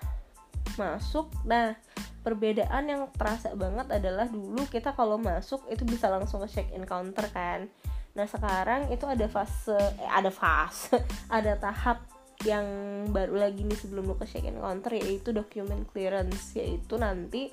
masuk. 0.76 1.32
Nah 1.48 1.76
perbedaan 2.24 2.88
yang 2.88 3.02
terasa 3.12 3.52
banget 3.54 3.92
adalah 3.92 4.26
dulu 4.32 4.64
kita 4.72 4.96
kalau 4.96 5.20
masuk 5.20 5.68
itu 5.68 5.84
bisa 5.84 6.08
langsung 6.08 6.40
ke 6.44 6.48
check 6.50 6.68
in 6.72 6.88
counter 6.88 7.28
kan. 7.32 7.68
Nah 8.16 8.26
sekarang 8.30 8.90
itu 8.94 9.04
ada 9.04 9.28
fase 9.28 9.76
eh, 9.76 10.10
ada 10.10 10.32
fase 10.32 11.04
ada 11.38 11.60
tahap 11.60 12.04
yang 12.44 12.66
baru 13.12 13.40
lagi 13.40 13.64
nih 13.64 13.80
sebelum 13.80 14.04
lu 14.04 14.16
ke 14.20 14.28
check 14.28 14.44
in 14.44 14.60
counter 14.60 14.96
yaitu 14.96 15.36
document 15.36 15.88
clearance. 15.92 16.56
Yaitu 16.56 16.96
nanti 16.96 17.52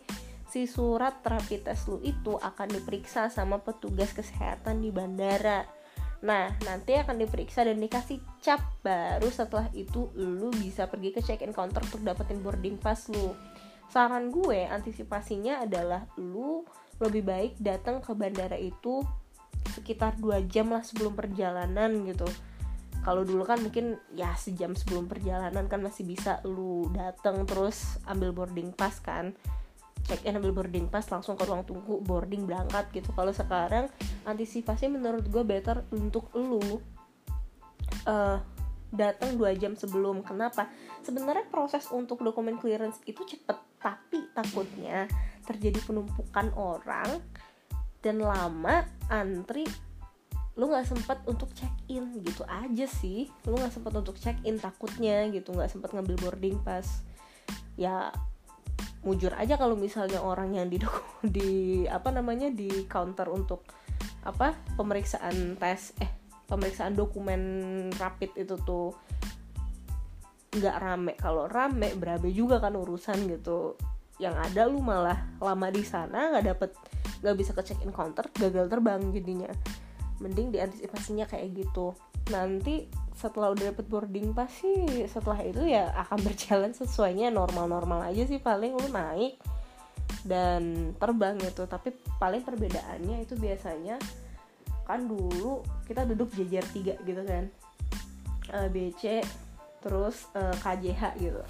si 0.51 0.67
surat 0.67 1.23
terapi 1.23 1.63
tes 1.63 1.87
lu 1.87 2.03
itu 2.03 2.35
akan 2.35 2.69
diperiksa 2.75 3.31
sama 3.31 3.63
petugas 3.63 4.11
kesehatan 4.11 4.83
di 4.83 4.91
bandara. 4.91 5.63
Nah, 6.21 6.53
nanti 6.67 6.99
akan 6.99 7.17
diperiksa 7.23 7.65
dan 7.65 7.81
dikasih 7.81 8.21
cap 8.43 8.61
baru 8.85 9.31
setelah 9.31 9.71
itu 9.73 10.11
lu 10.19 10.53
bisa 10.53 10.91
pergi 10.91 11.15
ke 11.15 11.23
check-in 11.23 11.55
counter 11.55 11.81
untuk 11.87 12.03
dapetin 12.03 12.43
boarding 12.43 12.77
pass 12.77 13.09
lu. 13.09 13.33
Saran 13.89 14.35
gue 14.35 14.67
antisipasinya 14.67 15.63
adalah 15.63 16.05
lu 16.19 16.67
lebih 17.01 17.25
baik 17.25 17.53
datang 17.63 18.03
ke 18.05 18.13
bandara 18.13 18.59
itu 18.59 19.01
sekitar 19.73 20.19
dua 20.19 20.45
jam 20.45 20.69
lah 20.75 20.83
sebelum 20.85 21.15
perjalanan 21.15 22.05
gitu. 22.05 22.27
Kalau 23.01 23.25
dulu 23.25 23.49
kan 23.49 23.63
mungkin 23.65 23.97
ya 24.13 24.37
sejam 24.37 24.77
sebelum 24.77 25.09
perjalanan 25.09 25.65
kan 25.73 25.81
masih 25.81 26.05
bisa 26.05 26.45
lu 26.45 26.93
datang 26.93 27.49
terus 27.49 27.97
ambil 28.05 28.35
boarding 28.37 28.77
pass 28.77 29.01
kan 29.01 29.33
check 30.11 30.27
in 30.27 30.35
ambil 30.35 30.51
boarding 30.51 30.91
pass 30.91 31.07
langsung 31.07 31.39
ke 31.39 31.47
ruang 31.47 31.63
tunggu 31.63 32.03
boarding 32.03 32.51
berangkat 32.51 32.91
gitu. 32.91 33.15
Kalau 33.15 33.31
sekarang 33.31 33.87
antisipasi 34.27 34.91
menurut 34.91 35.31
gue 35.31 35.47
better 35.47 35.87
untuk 35.95 36.27
lu 36.35 36.59
uh, 38.11 38.43
datang 38.91 39.39
dua 39.39 39.55
jam 39.55 39.79
sebelum. 39.79 40.27
Kenapa? 40.27 40.67
Sebenarnya 41.07 41.47
proses 41.47 41.87
untuk 41.95 42.27
dokumen 42.27 42.59
clearance 42.59 42.99
itu 43.07 43.23
cepet 43.23 43.55
tapi 43.79 44.27
takutnya 44.35 45.07
terjadi 45.47 45.79
penumpukan 45.87 46.53
orang 46.59 47.23
dan 48.03 48.21
lama 48.21 48.85
antri 49.09 49.65
lu 50.59 50.69
nggak 50.69 50.93
sempet 50.93 51.19
untuk 51.25 51.55
check 51.57 51.73
in 51.87 52.19
gitu 52.27 52.43
aja 52.45 52.85
sih. 52.91 53.31
Lu 53.47 53.57
nggak 53.57 53.73
sempet 53.73 53.95
untuk 53.95 54.19
check 54.19 54.37
in 54.43 54.59
takutnya 54.59 55.31
gitu 55.31 55.55
nggak 55.55 55.71
sempet 55.71 55.95
ngambil 55.95 56.19
boarding 56.19 56.59
pass. 56.61 57.07
Ya 57.79 58.13
mujur 59.01 59.33
aja 59.33 59.57
kalau 59.57 59.77
misalnya 59.81 60.21
orang 60.21 60.57
yang 60.57 60.69
di 60.69 60.79
di 61.37 61.51
apa 61.89 62.13
namanya 62.13 62.53
di 62.53 62.85
counter 62.85 63.29
untuk 63.33 63.65
apa 64.25 64.53
pemeriksaan 64.77 65.57
tes 65.57 65.97
eh 66.01 66.11
pemeriksaan 66.45 66.93
dokumen 66.93 67.41
rapid 67.97 68.37
itu 68.37 68.57
tuh 68.67 68.93
nggak 70.51 70.77
rame. 70.83 71.13
Kalau 71.15 71.47
rame 71.47 71.95
berabe 71.95 72.35
juga 72.35 72.59
kan 72.59 72.75
urusan 72.75 73.31
gitu. 73.31 73.79
Yang 74.19 74.37
ada 74.51 74.63
lu 74.67 74.83
malah 74.83 75.31
lama 75.39 75.71
di 75.71 75.81
sana 75.87 76.35
nggak 76.35 76.45
dapet 76.45 76.71
nggak 77.23 77.37
bisa 77.39 77.55
ke 77.55 77.63
check 77.65 77.81
in 77.87 77.95
counter 77.95 78.27
gagal 78.35 78.67
terbang 78.67 79.01
jadinya. 79.15 79.49
Mending 80.21 80.53
diantisipasinya 80.53 81.25
kayak 81.25 81.55
gitu 81.55 81.97
nanti 82.29 82.87
setelah 83.17 83.53
udah 83.53 83.73
dapet 83.73 83.85
boarding 83.85 84.33
pass 84.33 84.65
sih 84.65 85.05
setelah 85.05 85.45
itu 85.45 85.61
ya 85.69 85.93
akan 85.93 86.19
berjalan 86.27 86.73
sesuainya 86.73 87.29
normal-normal 87.29 88.09
aja 88.09 88.25
sih 88.25 88.41
paling 88.41 88.77
lu 88.77 88.89
naik 88.93 89.41
dan 90.25 90.93
terbang 90.97 91.41
gitu. 91.41 91.65
Tapi 91.65 91.93
paling 92.21 92.45
perbedaannya 92.45 93.25
itu 93.25 93.37
biasanya 93.37 93.97
kan 94.85 95.07
dulu 95.07 95.63
kita 95.87 96.03
duduk 96.09 96.33
jejer 96.35 96.65
tiga 96.75 96.95
gitu 97.05 97.23
kan. 97.25 97.49
A, 98.51 98.67
B, 98.67 98.91
C 98.99 99.23
terus 99.81 100.27
uh, 100.35 100.51
eh, 100.51 100.57
KJH 100.61 101.03
gitu. 101.23 101.43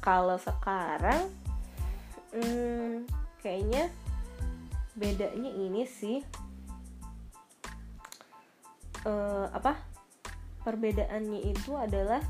Kalau 0.00 0.38
sekarang 0.40 1.28
hmm, 2.32 3.04
kayaknya 3.42 3.92
bedanya 4.98 5.50
ini 5.54 5.86
sih 5.86 6.18
uh, 9.06 9.46
apa 9.54 9.87
perbedaannya 10.68 11.48
itu 11.48 11.72
adalah 11.80 12.20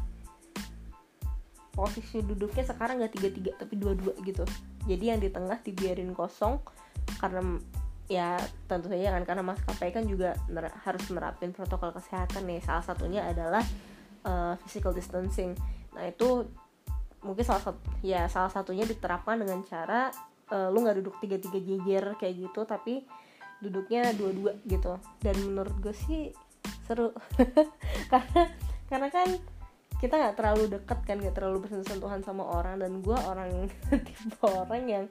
posisi 1.74 2.22
duduknya 2.22 2.62
sekarang 2.62 3.02
nggak 3.02 3.14
tiga 3.18 3.28
tiga 3.34 3.50
tapi 3.58 3.74
dua 3.74 3.98
dua 3.98 4.14
gitu. 4.22 4.46
Jadi 4.86 5.04
yang 5.10 5.18
di 5.18 5.30
tengah 5.34 5.58
dibiarin 5.58 6.14
kosong 6.14 6.62
karena 7.18 7.58
ya 8.06 8.38
tentu 8.70 8.86
saja 8.86 9.14
kan 9.18 9.22
karena 9.26 9.42
maskapai 9.42 9.90
kan 9.90 10.06
juga 10.06 10.38
harus 10.86 11.02
menerapin 11.10 11.50
protokol 11.50 11.90
kesehatan 11.90 12.46
nih. 12.46 12.62
Salah 12.62 12.86
satunya 12.86 13.26
adalah 13.26 13.62
uh, 14.22 14.54
physical 14.62 14.94
distancing. 14.94 15.58
Nah 15.98 16.06
itu 16.06 16.46
mungkin 17.26 17.42
salah 17.42 17.62
satu 17.62 17.82
ya 18.06 18.30
salah 18.30 18.50
satunya 18.50 18.86
diterapkan 18.86 19.42
dengan 19.42 19.66
cara 19.66 20.14
uh, 20.54 20.70
lu 20.70 20.86
nggak 20.86 21.02
duduk 21.02 21.18
tiga 21.18 21.42
tiga 21.42 21.58
jejer 21.58 22.14
kayak 22.14 22.34
gitu 22.38 22.62
tapi 22.62 23.02
duduknya 23.58 24.14
dua-dua 24.14 24.54
gitu. 24.66 24.98
Dan 25.22 25.34
menurut 25.42 25.74
gue 25.82 25.94
sih 25.94 26.30
seru. 26.88 27.12
Karena 28.12 28.42
karena 28.88 29.08
kan 29.12 29.28
kita 30.00 30.14
nggak 30.16 30.36
terlalu 30.40 30.64
deket 30.72 30.98
kan 31.04 31.20
nggak 31.20 31.36
terlalu 31.36 31.68
bersentuhan 31.68 32.24
sama 32.24 32.46
orang 32.46 32.80
dan 32.80 33.04
gue 33.04 33.18
orang 33.28 33.68
tipe 34.06 34.46
orang 34.46 34.82
yang 34.88 35.04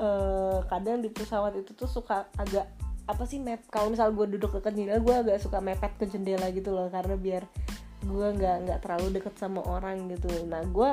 uh, 0.00 0.64
kadang 0.70 1.04
di 1.04 1.12
pesawat 1.12 1.58
itu 1.60 1.76
tuh 1.76 1.90
suka 1.90 2.24
agak 2.40 2.64
apa 3.06 3.22
sih 3.28 3.38
map 3.38 3.60
kalau 3.68 3.92
misal 3.92 4.10
gue 4.16 4.38
duduk 4.38 4.56
dekat 4.58 4.74
jendela 4.74 4.98
gue 5.02 5.14
agak 5.14 5.36
suka 5.42 5.60
mepet 5.60 5.92
ke 5.98 6.08
jendela 6.08 6.48
gitu 6.54 6.72
loh 6.72 6.88
karena 6.88 7.14
biar 7.18 7.44
gue 8.06 8.26
nggak 8.38 8.56
nggak 8.66 8.78
terlalu 8.80 9.18
deket 9.18 9.34
sama 9.36 9.60
orang 9.66 10.06
gitu. 10.10 10.30
Nah 10.46 10.62
gue 10.62 10.90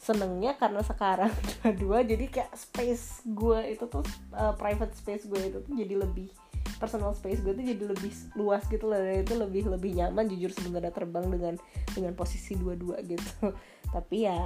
senengnya 0.00 0.56
karena 0.56 0.80
sekarang 0.80 1.32
dua-dua 1.60 2.00
jadi 2.04 2.24
kayak 2.28 2.52
space 2.56 3.24
gue 3.28 3.76
itu 3.76 3.84
tuh 3.84 4.04
uh, 4.32 4.56
private 4.56 4.96
space 4.96 5.28
gue 5.28 5.40
itu 5.52 5.58
tuh 5.60 5.72
jadi 5.76 6.00
lebih 6.00 6.32
personal 6.78 7.16
space 7.16 7.42
gue 7.42 7.52
tuh 7.56 7.64
jadi 7.64 7.84
lebih 7.90 8.12
luas 8.38 8.62
gitu 8.68 8.86
loh. 8.86 9.00
Dan 9.00 9.24
itu 9.24 9.34
lebih 9.34 9.62
lebih 9.66 9.90
nyaman 9.96 10.30
jujur 10.30 10.52
sebenarnya 10.54 10.92
terbang 10.94 11.26
dengan 11.26 11.54
dengan 11.90 12.12
posisi 12.14 12.54
dua-dua 12.54 13.02
gitu. 13.02 13.54
Tapi 13.94 14.16
ya 14.28 14.38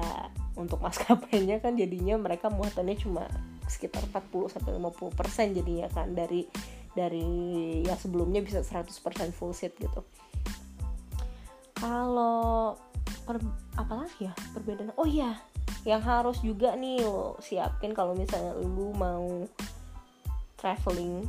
untuk 0.56 0.80
maskapainya 0.80 1.60
kan 1.60 1.76
jadinya 1.76 2.16
mereka 2.16 2.48
muatannya 2.48 2.96
cuma 2.96 3.28
sekitar 3.68 4.04
40 4.08 4.54
sampai 4.54 4.76
50 4.80 5.18
persen 5.18 5.52
jadinya 5.52 5.90
kan. 5.92 6.14
Dari 6.14 6.46
dari 6.94 7.26
yang 7.82 7.98
sebelumnya 7.98 8.40
bisa 8.40 8.62
100% 8.62 8.94
full 9.34 9.52
seat 9.52 9.74
gitu. 9.76 10.00
Kalau 11.74 12.78
per, 13.26 13.42
apa 13.76 14.06
lagi 14.06 14.30
ya 14.30 14.32
perbedaan. 14.54 14.94
Oh 14.96 15.04
iya 15.04 15.36
yang 15.84 16.00
harus 16.00 16.40
juga 16.40 16.72
nih 16.74 17.04
lo 17.04 17.36
siapin 17.44 17.92
kalau 17.92 18.16
misalnya 18.16 18.56
lu 18.56 18.96
mau 18.96 19.44
traveling 20.56 21.28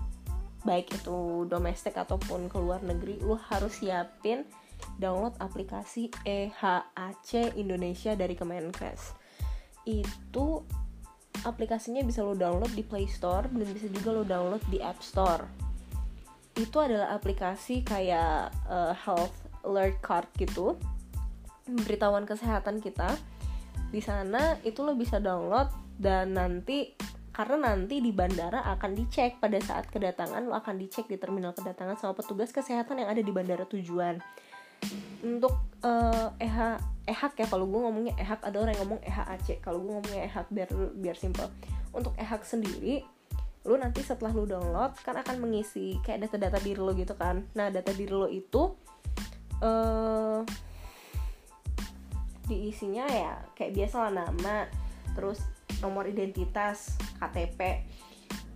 baik 0.65 0.89
itu 0.98 1.45
domestik 1.45 1.93
ataupun 1.95 2.50
ke 2.50 2.57
luar 2.57 2.81
negeri 2.81 3.22
lu 3.22 3.38
harus 3.38 3.79
siapin 3.79 4.43
download 4.98 5.38
aplikasi 5.38 6.12
EHAC 6.25 7.55
Indonesia 7.55 8.17
dari 8.17 8.36
Kemenkes. 8.36 9.15
Itu 9.86 10.65
aplikasinya 11.45 12.01
bisa 12.01 12.25
lo 12.25 12.34
download 12.34 12.74
di 12.74 12.81
Play 12.81 13.05
Store 13.05 13.45
dan 13.45 13.69
bisa 13.69 13.88
juga 13.93 14.10
lo 14.12 14.24
download 14.25 14.63
di 14.67 14.81
App 14.81 15.00
Store. 15.05 15.45
Itu 16.57 16.81
adalah 16.81 17.13
aplikasi 17.13 17.86
kayak 17.86 18.51
uh, 18.65 18.95
health 18.95 19.36
alert 19.67 20.00
card 20.01 20.27
gitu. 20.39 20.79
Pemberitahuan 21.65 22.25
kesehatan 22.25 22.81
kita. 22.81 23.13
Di 23.93 24.01
sana 24.01 24.57
itu 24.65 24.81
lo 24.81 24.98
bisa 24.98 25.22
download 25.22 25.69
dan 26.00 26.36
nanti 26.36 26.95
karena 27.36 27.75
nanti 27.75 28.00
di 28.00 28.15
bandara 28.15 28.63
akan 28.63 28.96
dicek 28.96 29.44
pada 29.44 29.60
saat 29.60 29.92
kedatangan 29.92 30.48
lo 30.48 30.56
akan 30.56 30.80
dicek 30.80 31.12
di 31.12 31.20
terminal 31.20 31.51
kedatangan 31.51 32.00
sama 32.00 32.15
petugas 32.15 32.56
kesehatan 32.56 33.04
yang 33.04 33.12
ada 33.12 33.20
di 33.20 33.27
bandara 33.36 33.68
tujuan. 33.68 34.24
Untuk 35.20 35.51
uh, 35.84 36.32
EH 36.39 36.80
EHAK 37.12 37.34
ya 37.44 37.48
kalau 37.51 37.68
gue 37.68 37.80
ngomongnya 37.84 38.15
EHAK 38.15 38.39
ada 38.48 38.58
orang 38.63 38.72
yang 38.80 38.84
ngomong 38.88 39.01
EHAC 39.04 39.60
kalau 39.60 39.84
gue 39.84 39.92
ngomongnya 40.00 40.22
EHAK 40.32 40.48
biar 40.48 40.70
biar 40.96 41.18
simple 41.20 41.51
untuk 41.92 42.15
EHAK 42.15 42.48
sendiri 42.48 43.04
lu 43.65 43.75
nanti 43.82 44.00
setelah 44.00 44.32
lu 44.32 44.48
download 44.48 44.96
kan 45.04 45.20
akan 45.20 45.42
mengisi 45.42 46.00
kayak 46.08 46.30
data-data 46.30 46.63
diri 46.63 46.80
lo 46.80 46.96
gitu 46.96 47.20
kan. 47.20 47.44
Nah 47.51 47.68
data 47.68 47.92
diri 47.92 48.15
lo 48.15 48.32
itu 48.32 48.72
uh, 49.60 50.39
diisinya 52.48 53.10
ya 53.12 53.44
kayak 53.58 53.75
biasa 53.75 53.96
lah 54.08 54.12
nama 54.24 54.70
terus 55.18 55.42
nomor 55.79 56.07
identitas 56.10 56.98
KTP 57.22 57.86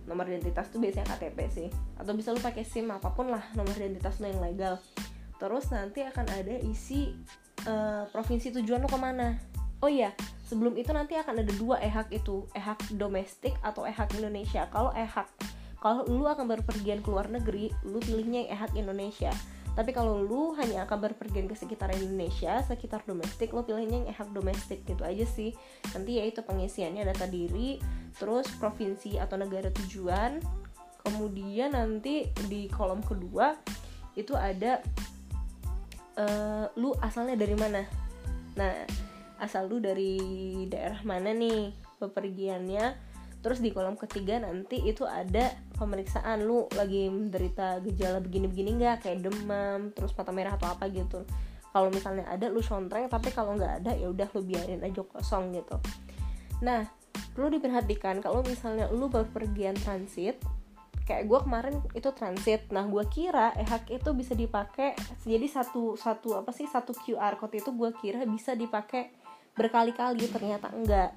nomor 0.08 0.26
identitas 0.26 0.66
tuh 0.74 0.82
biasanya 0.82 1.06
KTP 1.14 1.38
sih. 1.46 1.68
Atau 1.94 2.18
bisa 2.18 2.34
lu 2.34 2.42
pakai 2.42 2.66
SIM 2.66 2.90
apa 2.90 3.14
pun 3.14 3.30
lah 3.30 3.46
nomor 3.54 3.70
identitas 3.78 4.18
lu 4.18 4.26
yang 4.26 4.42
legal. 4.42 4.82
Terus 5.38 5.70
nanti 5.70 6.02
akan 6.02 6.26
ada 6.26 6.56
isi 6.66 7.14
uh, 7.70 8.10
provinsi 8.10 8.50
tujuan 8.58 8.82
lu 8.82 8.90
ke 8.90 8.98
mana 8.98 9.38
oh 9.80 9.90
iya 9.90 10.12
sebelum 10.44 10.76
itu 10.76 10.92
nanti 10.92 11.16
akan 11.16 11.40
ada 11.40 11.52
dua 11.56 11.80
ehak 11.80 12.12
itu 12.12 12.44
ehak 12.52 12.78
domestik 12.96 13.56
atau 13.64 13.88
ehak 13.88 14.12
Indonesia. 14.16 14.68
Kalau 14.68 14.92
ehak 14.92 15.28
kalau 15.80 16.04
lu 16.04 16.28
akan 16.28 16.44
berpergian 16.44 17.00
ke 17.00 17.08
luar 17.08 17.32
negeri 17.32 17.72
lu 17.88 17.98
pilihnya 18.04 18.44
yang 18.46 18.50
ehak 18.60 18.72
Indonesia 18.76 19.32
tapi 19.80 19.96
kalau 19.96 20.20
lu 20.20 20.52
hanya 20.60 20.84
akan 20.84 21.08
berpergian 21.08 21.48
ke 21.48 21.56
sekitar 21.56 21.88
Indonesia 21.96 22.60
sekitar 22.60 23.00
domestik 23.08 23.56
lu 23.56 23.64
pilihnya 23.64 24.04
yang 24.04 24.08
ehak 24.12 24.28
domestik 24.28 24.84
gitu 24.84 25.00
aja 25.00 25.24
sih. 25.24 25.56
Nanti 25.96 26.20
yaitu 26.20 26.44
pengisiannya 26.44 27.08
data 27.08 27.24
diri 27.24 27.80
terus 28.20 28.44
provinsi 28.60 29.16
atau 29.16 29.40
negara 29.40 29.72
tujuan. 29.72 30.36
Kemudian 31.00 31.72
nanti 31.72 32.28
di 32.44 32.68
kolom 32.68 33.00
kedua 33.00 33.56
itu 34.20 34.36
ada 34.36 34.84
uh, 36.20 36.68
lu 36.76 36.92
asalnya 37.00 37.40
dari 37.40 37.56
mana? 37.56 37.80
Nah 38.60 38.84
asal 39.40 39.64
lu 39.64 39.80
dari 39.80 40.20
daerah 40.68 41.00
mana 41.08 41.32
nih? 41.32 41.72
Bepergiannya 41.96 43.09
terus 43.40 43.64
di 43.64 43.72
kolom 43.72 43.96
ketiga 43.96 44.36
nanti 44.40 44.84
itu 44.84 45.08
ada 45.08 45.52
pemeriksaan 45.80 46.44
lu 46.44 46.68
lagi 46.76 47.08
menderita 47.08 47.80
gejala 47.80 48.20
begini-begini 48.20 48.76
nggak? 48.76 48.96
Kayak 49.08 49.18
demam 49.28 49.90
terus 49.96 50.12
mata 50.12 50.32
merah 50.32 50.60
atau 50.60 50.68
apa 50.68 50.88
gitu. 50.92 51.24
Kalau 51.70 51.88
misalnya 51.88 52.28
ada 52.28 52.52
lu 52.52 52.60
sontreng 52.60 53.08
tapi 53.08 53.32
kalau 53.32 53.56
nggak 53.56 53.84
ada 53.84 53.92
ya 53.96 54.12
udah 54.12 54.28
lu 54.36 54.42
biarin 54.44 54.84
aja 54.84 55.00
kosong 55.00 55.56
gitu. 55.56 55.80
Nah 56.60 56.84
perlu 57.32 57.56
diperhatikan 57.56 58.20
kalau 58.20 58.44
misalnya 58.44 58.92
lu 58.92 59.08
berpergian 59.08 59.78
transit 59.78 60.36
kayak 61.08 61.26
gue 61.26 61.38
kemarin 61.42 61.74
itu 61.96 62.10
transit. 62.12 62.68
Nah 62.70 62.86
gue 62.86 63.02
kira 63.10 63.56
ehak 63.56 63.88
itu 63.90 64.10
bisa 64.14 64.36
dipakai 64.36 64.94
jadi 65.24 65.48
satu 65.48 65.96
satu 65.96 66.38
apa 66.38 66.52
sih 66.52 66.68
satu 66.68 66.92
QR 66.92 67.34
code 67.40 67.58
itu 67.58 67.72
gue 67.72 67.90
kira 67.98 68.22
bisa 68.28 68.54
dipakai 68.54 69.10
berkali-kali 69.56 70.28
ternyata 70.30 70.70
enggak. 70.70 71.16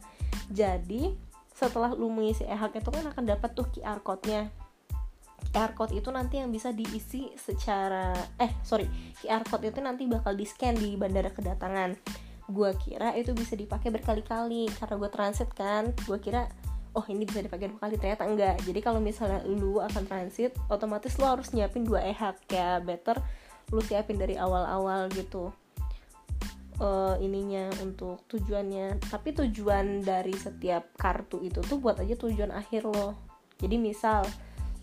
Jadi 0.50 1.33
setelah 1.64 1.96
lu 1.96 2.12
mengisi 2.12 2.44
e-hack 2.44 2.76
itu 2.76 2.90
kan 2.92 3.06
akan 3.08 3.24
dapat 3.24 3.56
tuh 3.56 3.68
QR 3.72 4.04
code-nya. 4.04 4.52
QR 5.54 5.72
code 5.78 5.94
itu 5.96 6.10
nanti 6.10 6.40
yang 6.42 6.50
bisa 6.50 6.74
diisi 6.74 7.30
secara 7.36 8.16
eh 8.42 8.52
sorry 8.64 8.88
QR 9.22 9.44
code 9.46 9.70
itu 9.70 9.80
nanti 9.84 10.08
bakal 10.08 10.34
di 10.34 10.44
scan 10.44 10.76
di 10.76 11.00
bandara 11.00 11.32
kedatangan. 11.32 11.96
Gue 12.52 12.76
kira 12.80 13.16
itu 13.16 13.32
bisa 13.32 13.56
dipakai 13.56 13.94
berkali-kali 13.94 14.68
karena 14.76 14.96
gue 15.00 15.10
transit 15.12 15.50
kan. 15.56 15.96
Gue 16.04 16.20
kira 16.20 16.52
oh 16.94 17.06
ini 17.08 17.24
bisa 17.24 17.40
dipakai 17.40 17.72
dua 17.72 17.80
kali 17.80 17.96
ternyata 17.96 18.24
enggak. 18.28 18.56
Jadi 18.68 18.80
kalau 18.84 19.00
misalnya 19.00 19.40
lu 19.48 19.80
akan 19.80 20.04
transit 20.04 20.52
otomatis 20.68 21.16
lu 21.16 21.26
harus 21.26 21.52
nyiapin 21.56 21.88
dua 21.88 22.04
e-hack 22.04 22.44
ya. 22.52 22.84
Better 22.84 23.18
lu 23.72 23.80
siapin 23.80 24.20
dari 24.20 24.36
awal-awal 24.36 25.08
gitu 25.16 25.56
uh, 26.80 27.16
ininya 27.20 27.70
untuk 27.84 28.26
tujuannya. 28.30 29.02
Tapi 29.10 29.30
tujuan 29.34 30.02
dari 30.02 30.34
setiap 30.34 30.96
kartu 30.98 31.44
itu 31.44 31.60
tuh 31.62 31.78
buat 31.78 32.00
aja 32.00 32.16
tujuan 32.16 32.54
akhir 32.54 32.88
lo. 32.88 33.18
Jadi 33.60 33.76
misal 33.78 34.26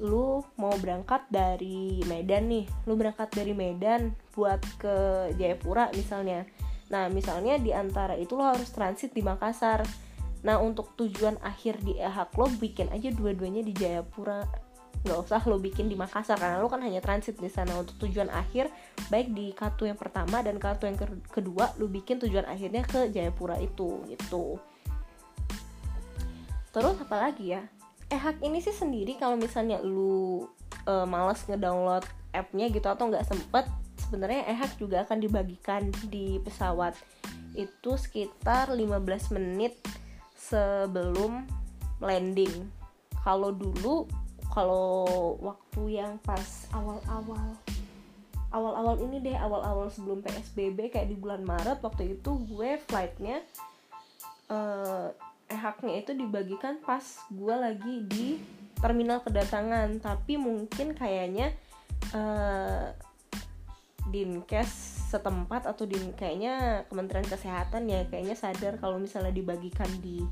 lu 0.01 0.41
mau 0.57 0.73
berangkat 0.81 1.29
dari 1.29 2.01
Medan 2.09 2.49
nih. 2.49 2.67
Lu 2.89 2.97
berangkat 2.97 3.33
dari 3.35 3.53
Medan 3.53 4.15
buat 4.33 4.61
ke 4.81 4.97
Jayapura 5.37 5.93
misalnya. 5.93 6.47
Nah 6.91 7.07
misalnya 7.13 7.61
di 7.61 7.71
antara 7.71 8.17
itu 8.17 8.35
lo 8.35 8.47
harus 8.47 8.71
transit 8.73 9.13
di 9.13 9.21
Makassar. 9.21 9.85
Nah 10.41 10.57
untuk 10.57 10.97
tujuan 10.97 11.37
akhir 11.45 11.85
di 11.85 12.01
EHAK 12.01 12.31
lo 12.39 12.49
bikin 12.57 12.89
aja 12.89 13.13
dua-duanya 13.13 13.61
di 13.61 13.77
Jayapura 13.77 14.70
nggak 15.01 15.17
usah 15.17 15.41
lo 15.49 15.57
bikin 15.57 15.89
di 15.89 15.97
Makassar 15.97 16.37
karena 16.37 16.61
lo 16.61 16.69
kan 16.69 16.85
hanya 16.85 17.01
transit 17.01 17.41
di 17.41 17.49
sana 17.49 17.73
untuk 17.81 17.97
tujuan 18.05 18.29
akhir 18.29 18.69
baik 19.09 19.33
di 19.33 19.57
kartu 19.57 19.89
yang 19.89 19.97
pertama 19.97 20.45
dan 20.45 20.61
kartu 20.61 20.85
yang 20.85 21.01
kedua 21.33 21.73
lo 21.81 21.89
bikin 21.89 22.21
tujuan 22.21 22.45
akhirnya 22.45 22.85
ke 22.85 23.09
Jayapura 23.09 23.57
itu 23.57 24.05
gitu. 24.13 24.61
Terus 26.71 26.97
apa 27.01 27.17
lagi 27.17 27.57
ya? 27.57 27.65
Eh 28.13 28.21
hak 28.21 28.45
ini 28.45 28.61
sih 28.61 28.77
sendiri 28.77 29.17
kalau 29.17 29.41
misalnya 29.41 29.81
lu 29.81 30.45
uh, 30.85 31.07
males 31.09 31.43
ngedownload 31.49 32.05
appnya 32.31 32.71
gitu 32.71 32.87
atau 32.87 33.11
nggak 33.11 33.27
sempet 33.27 33.67
sebenarnya 33.99 34.47
ehak 34.51 34.79
juga 34.79 35.03
akan 35.09 35.19
dibagikan 35.23 35.89
di 36.13 36.39
pesawat. 36.45 36.95
Itu 37.57 37.97
sekitar 37.97 38.71
15 38.71 39.35
menit 39.35 39.81
sebelum 40.37 41.47
landing. 42.03 42.71
Kalau 43.21 43.53
dulu 43.53 44.07
kalau 44.51 45.39
waktu 45.39 46.03
yang 46.03 46.19
pas 46.21 46.67
awal-awal 46.75 47.55
awal-awal 48.51 48.99
ini 48.99 49.23
deh 49.23 49.39
awal-awal 49.39 49.87
sebelum 49.89 50.27
PSBB 50.27 50.91
kayak 50.91 51.07
di 51.07 51.17
bulan 51.17 51.47
Maret 51.47 51.79
waktu 51.87 52.19
itu 52.19 52.31
gue 52.51 52.83
flightnya 52.91 53.47
uh, 54.51 55.15
haknya 55.51 56.03
itu 56.03 56.13
dibagikan 56.15 56.83
pas 56.83 57.03
gue 57.31 57.55
lagi 57.55 57.95
di 58.07 58.29
terminal 58.81 59.21
kedatangan. 59.23 60.01
Tapi 60.01 60.41
mungkin 60.41 60.97
kayaknya 60.97 61.55
uh, 62.17 62.91
dinkes 64.11 64.71
setempat 65.13 65.69
atau 65.69 65.85
di 65.87 65.99
kayaknya 66.17 66.87
Kementerian 66.89 67.27
Kesehatan 67.27 67.87
ya 67.87 68.07
kayaknya 68.09 68.35
sadar 68.35 68.81
kalau 68.81 68.99
misalnya 68.99 69.31
dibagikan 69.31 69.87
di 70.03 70.25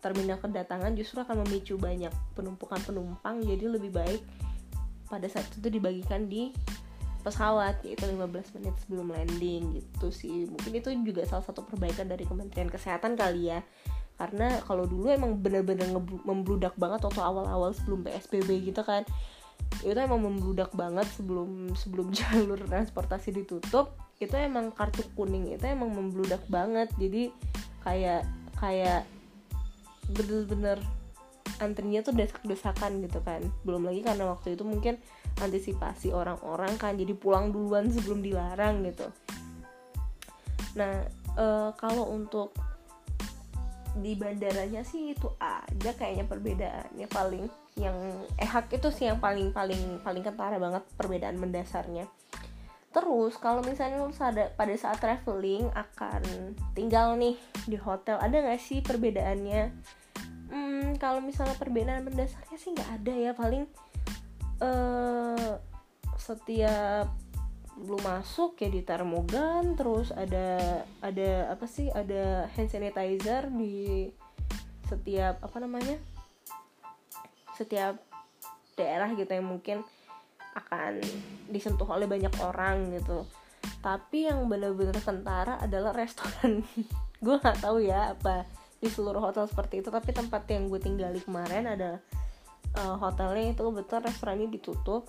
terminal 0.00 0.40
kedatangan 0.40 0.96
justru 0.96 1.20
akan 1.20 1.44
memicu 1.44 1.76
banyak 1.76 2.12
penumpukan 2.32 2.80
penumpang 2.84 3.44
jadi 3.44 3.68
lebih 3.68 3.92
baik 3.92 4.22
pada 5.10 5.26
saat 5.28 5.46
itu 5.58 5.68
dibagikan 5.68 6.30
di 6.30 6.54
pesawat 7.20 7.84
yaitu 7.84 8.08
15 8.08 8.56
menit 8.56 8.74
sebelum 8.80 9.12
landing 9.12 9.76
gitu 9.76 10.08
sih. 10.08 10.48
Mungkin 10.48 10.72
itu 10.80 10.88
juga 11.04 11.28
salah 11.28 11.44
satu 11.44 11.64
perbaikan 11.64 12.08
dari 12.08 12.24
Kementerian 12.24 12.72
Kesehatan 12.72 13.14
kali 13.14 13.52
ya. 13.52 13.60
Karena 14.16 14.60
kalau 14.64 14.84
dulu 14.84 15.08
emang 15.08 15.40
bener-bener 15.40 15.88
membludak 16.24 16.76
banget 16.76 17.04
waktu 17.04 17.20
awal-awal 17.20 17.72
sebelum 17.72 18.04
PSBB 18.04 18.72
gitu 18.72 18.80
kan. 18.84 19.04
Itu 19.84 19.96
emang 19.96 20.24
membludak 20.24 20.72
banget 20.72 21.08
sebelum 21.12 21.76
sebelum 21.76 22.12
jalur 22.16 22.60
transportasi 22.64 23.36
ditutup. 23.36 23.92
Itu 24.20 24.36
emang 24.36 24.72
kartu 24.72 25.04
kuning 25.16 25.52
itu 25.52 25.64
emang 25.68 25.92
membludak 25.92 26.40
banget. 26.48 26.88
Jadi 26.96 27.32
kayak 27.84 28.24
kayak 28.60 29.08
bener-bener 30.10 30.78
antrinya 31.60 32.00
tuh 32.00 32.16
desak-desakan 32.16 33.04
gitu 33.04 33.20
kan. 33.20 33.44
Belum 33.62 33.84
lagi 33.84 34.00
karena 34.00 34.32
waktu 34.32 34.56
itu 34.56 34.64
mungkin 34.64 34.96
antisipasi 35.38 36.10
orang-orang 36.10 36.74
kan 36.80 36.96
jadi 36.96 37.12
pulang 37.14 37.52
duluan 37.52 37.92
sebelum 37.92 38.24
dilarang 38.24 38.82
gitu. 38.88 39.06
Nah 40.74 41.04
e, 41.36 41.46
kalau 41.76 42.10
untuk 42.10 42.56
di 43.98 44.14
bandaranya 44.14 44.86
sih 44.86 45.18
itu 45.18 45.26
aja 45.42 45.90
kayaknya 45.98 46.22
perbedaannya 46.30 47.06
paling 47.10 47.50
yang 47.74 47.96
ehak 48.38 48.70
itu 48.70 48.88
sih 48.94 49.10
yang 49.10 49.18
paling 49.18 49.50
paling 49.50 49.98
paling 50.02 50.22
kentara 50.22 50.56
banget 50.62 50.82
perbedaan 50.94 51.36
mendasarnya. 51.36 52.06
Terus 52.90 53.38
kalau 53.38 53.62
misalnya 53.62 54.02
lu 54.02 54.10
ada 54.18 54.50
pada 54.50 54.74
saat 54.74 54.98
traveling 54.98 55.70
akan 55.74 56.22
tinggal 56.74 57.14
nih 57.14 57.38
di 57.70 57.78
hotel 57.78 58.18
ada 58.18 58.34
nggak 58.34 58.58
sih 58.58 58.82
perbedaannya 58.82 59.70
hmm, 60.50 60.98
kalau 60.98 61.22
misalnya 61.22 61.56
perbedaan 61.56 62.04
mendasarnya 62.04 62.58
sih 62.58 62.74
nggak 62.74 62.90
ada 63.00 63.14
ya 63.14 63.32
paling 63.32 63.64
uh, 64.60 65.54
setiap 66.20 67.08
lu 67.80 67.96
masuk 68.04 68.60
ya 68.60 68.68
di 68.68 68.84
termogan 68.84 69.72
terus 69.72 70.12
ada 70.12 70.84
ada 71.00 71.48
apa 71.48 71.64
sih 71.64 71.88
ada 71.88 72.44
hand 72.52 72.68
sanitizer 72.68 73.48
di 73.48 74.12
setiap 74.84 75.40
apa 75.40 75.56
namanya 75.62 75.96
setiap 77.56 77.96
daerah 78.76 79.08
gitu 79.16 79.32
yang 79.32 79.48
mungkin 79.48 79.80
akan 80.56 81.00
disentuh 81.52 81.86
oleh 81.86 82.10
banyak 82.10 82.32
orang 82.42 82.90
gitu. 82.96 83.28
Tapi 83.84 84.28
yang 84.28 84.48
benar-benar 84.48 84.98
kentara 84.98 85.60
adalah 85.60 85.92
restoran. 85.92 86.64
Gue 87.24 87.36
nggak 87.36 87.60
tahu 87.60 87.84
ya 87.84 88.16
apa 88.16 88.48
di 88.80 88.88
seluruh 88.88 89.20
hotel 89.20 89.44
seperti 89.46 89.84
itu. 89.84 89.92
Tapi 89.92 90.10
tempat 90.16 90.48
yang 90.48 90.66
gue 90.72 90.80
tinggali 90.80 91.20
kemarin 91.20 91.68
ada 91.68 92.00
uh, 92.80 92.96
hotelnya 92.96 93.52
itu 93.52 93.64
betul 93.70 94.00
restorannya 94.00 94.48
ditutup. 94.48 95.06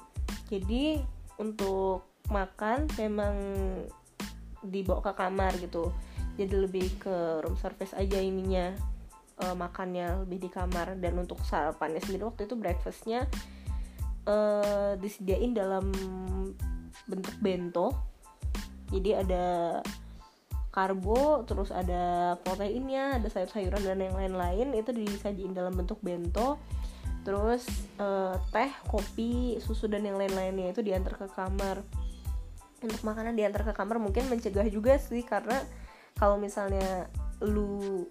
Jadi 0.52 1.00
untuk 1.40 2.06
makan 2.28 2.86
memang 3.00 3.36
dibawa 4.62 5.02
ke 5.02 5.12
kamar 5.16 5.56
gitu. 5.58 5.90
Jadi 6.36 6.54
lebih 6.54 6.88
ke 7.00 7.44
room 7.44 7.56
service 7.56 7.96
aja 7.96 8.20
ininya 8.20 8.76
uh, 9.42 9.56
makannya 9.56 10.28
lebih 10.28 10.48
di 10.48 10.50
kamar. 10.52 11.00
Dan 11.00 11.24
untuk 11.24 11.40
sarapannya 11.48 12.04
sendiri 12.04 12.28
waktu 12.28 12.46
itu 12.46 12.56
breakfastnya 12.60 13.26
uh, 14.28 15.00
disediain 15.00 15.56
dalam 15.56 15.90
bentuk 17.08 17.36
bento. 17.40 17.96
Jadi 18.92 19.16
ada 19.16 19.80
karbo 20.72 21.44
terus 21.44 21.70
ada 21.70 22.36
proteinnya 22.48 23.20
ada 23.20 23.28
sayur-sayuran 23.28 23.84
dan 23.84 24.00
yang 24.00 24.16
lain-lain 24.16 24.72
itu 24.72 24.96
disajiin 24.96 25.52
dalam 25.52 25.76
bentuk 25.76 26.00
bento. 26.00 26.56
Terus 27.22 27.68
uh, 28.02 28.34
teh 28.50 28.72
kopi 28.90 29.60
susu 29.62 29.86
dan 29.86 30.08
yang 30.08 30.18
lain-lainnya 30.18 30.72
itu 30.74 30.82
diantar 30.82 31.20
ke 31.20 31.28
kamar. 31.30 31.84
Untuk 32.82 33.04
makanan 33.06 33.38
diantar 33.38 33.68
ke 33.68 33.74
kamar 33.78 34.02
mungkin 34.02 34.26
mencegah 34.32 34.66
juga 34.72 34.98
sih 34.98 35.22
karena 35.22 35.60
kalau 36.18 36.40
misalnya 36.42 37.12
lu 37.44 38.08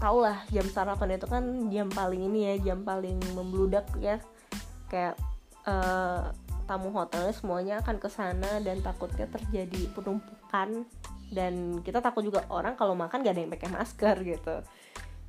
tau 0.00 0.24
lah 0.24 0.40
jam 0.48 0.64
sarapan 0.64 1.20
itu 1.20 1.28
kan 1.28 1.44
jam 1.68 1.92
paling 1.92 2.24
ini 2.32 2.54
ya 2.54 2.72
jam 2.72 2.86
paling 2.86 3.18
membludak 3.36 3.90
ya. 4.00 4.22
Kayak 4.88 5.20
uh, 5.66 6.32
tamu 6.70 6.94
hotelnya 6.94 7.34
semuanya 7.34 7.74
akan 7.82 7.98
ke 7.98 8.06
sana 8.06 8.62
dan 8.62 8.78
takutnya 8.78 9.26
terjadi 9.26 9.90
penumpukan 9.90 10.86
dan 11.30 11.78
kita 11.86 12.02
takut 12.02 12.26
juga 12.26 12.44
orang 12.50 12.74
kalau 12.74 12.98
makan 12.98 13.22
gak 13.22 13.34
ada 13.38 13.42
yang 13.46 13.52
pakai 13.54 13.70
masker 13.70 14.16
gitu. 14.26 14.56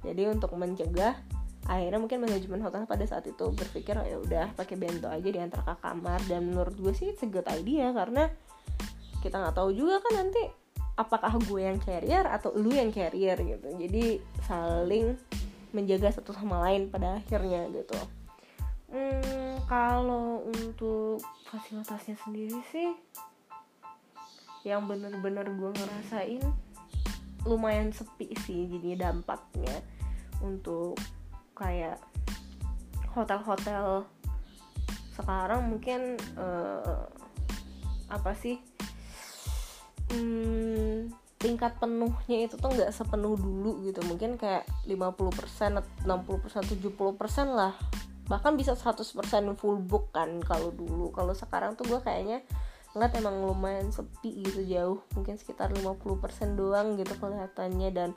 Jadi 0.02 0.22
untuk 0.28 0.50
mencegah 0.58 1.14
akhirnya 1.70 2.02
mungkin 2.02 2.26
manajemen 2.26 2.60
hotel 2.66 2.90
pada 2.90 3.06
saat 3.06 3.30
itu 3.30 3.54
berpikir 3.54 3.94
oh, 3.94 4.06
ya 4.06 4.18
udah 4.18 4.46
pakai 4.58 4.76
bento 4.82 5.06
aja 5.06 5.30
diantar 5.30 5.62
ke 5.62 5.74
kamar. 5.78 6.20
Dan 6.26 6.52
menurut 6.52 6.74
gue 6.74 6.94
sih 6.98 7.14
it's 7.14 7.22
idea 7.24 7.94
karena 7.94 8.34
kita 9.22 9.38
nggak 9.38 9.56
tahu 9.56 9.70
juga 9.78 10.02
kan 10.02 10.26
nanti 10.26 10.42
apakah 10.98 11.38
gue 11.46 11.62
yang 11.62 11.78
carrier 11.78 12.26
atau 12.26 12.50
lu 12.58 12.74
yang 12.74 12.90
carrier 12.90 13.38
gitu. 13.38 13.68
Jadi 13.78 14.18
saling 14.50 15.14
menjaga 15.72 16.12
satu 16.12 16.34
sama 16.36 16.66
lain 16.68 16.90
pada 16.90 17.22
akhirnya 17.22 17.70
gitu. 17.72 17.96
Hmm, 18.92 19.56
kalau 19.72 20.44
untuk 20.52 21.24
fasilitasnya 21.48 22.20
sendiri 22.20 22.60
sih 22.76 22.92
yang 24.64 24.86
bener-bener 24.86 25.46
gue 25.48 25.72
ngerasain 25.74 26.44
lumayan 27.46 27.90
sepi 27.90 28.34
sih 28.46 28.70
jadi 28.70 29.10
dampaknya 29.10 29.82
untuk 30.46 30.98
kayak 31.58 31.98
hotel-hotel 33.18 34.06
sekarang 35.18 35.70
mungkin 35.70 36.18
uh, 36.38 37.10
apa 38.10 38.32
sih 38.38 38.62
hmm, 40.14 41.10
tingkat 41.42 41.74
penuhnya 41.82 42.46
itu 42.46 42.56
tuh 42.56 42.70
nggak 42.70 42.94
sepenuh 42.94 43.34
dulu 43.34 43.82
gitu. 43.90 44.00
Mungkin 44.06 44.38
kayak 44.38 44.70
50% 44.86 46.06
60% 46.06 46.06
70% 46.06 47.50
lah. 47.50 47.74
Bahkan 48.30 48.54
bisa 48.56 48.78
100% 48.78 49.02
full 49.58 49.82
book 49.82 50.14
kan 50.14 50.38
kalau 50.46 50.70
dulu. 50.70 51.10
Kalau 51.10 51.34
sekarang 51.34 51.74
tuh 51.74 51.90
gue 51.90 52.00
kayaknya 52.06 52.46
ngeliat 52.92 53.14
emang 53.16 53.36
lumayan 53.48 53.90
sepi 53.92 54.44
gitu 54.44 54.62
jauh. 54.68 55.00
Mungkin 55.16 55.40
sekitar 55.40 55.72
50% 55.72 56.60
doang 56.60 57.00
gitu 57.00 57.14
kelihatannya. 57.16 57.90
Dan 57.96 58.10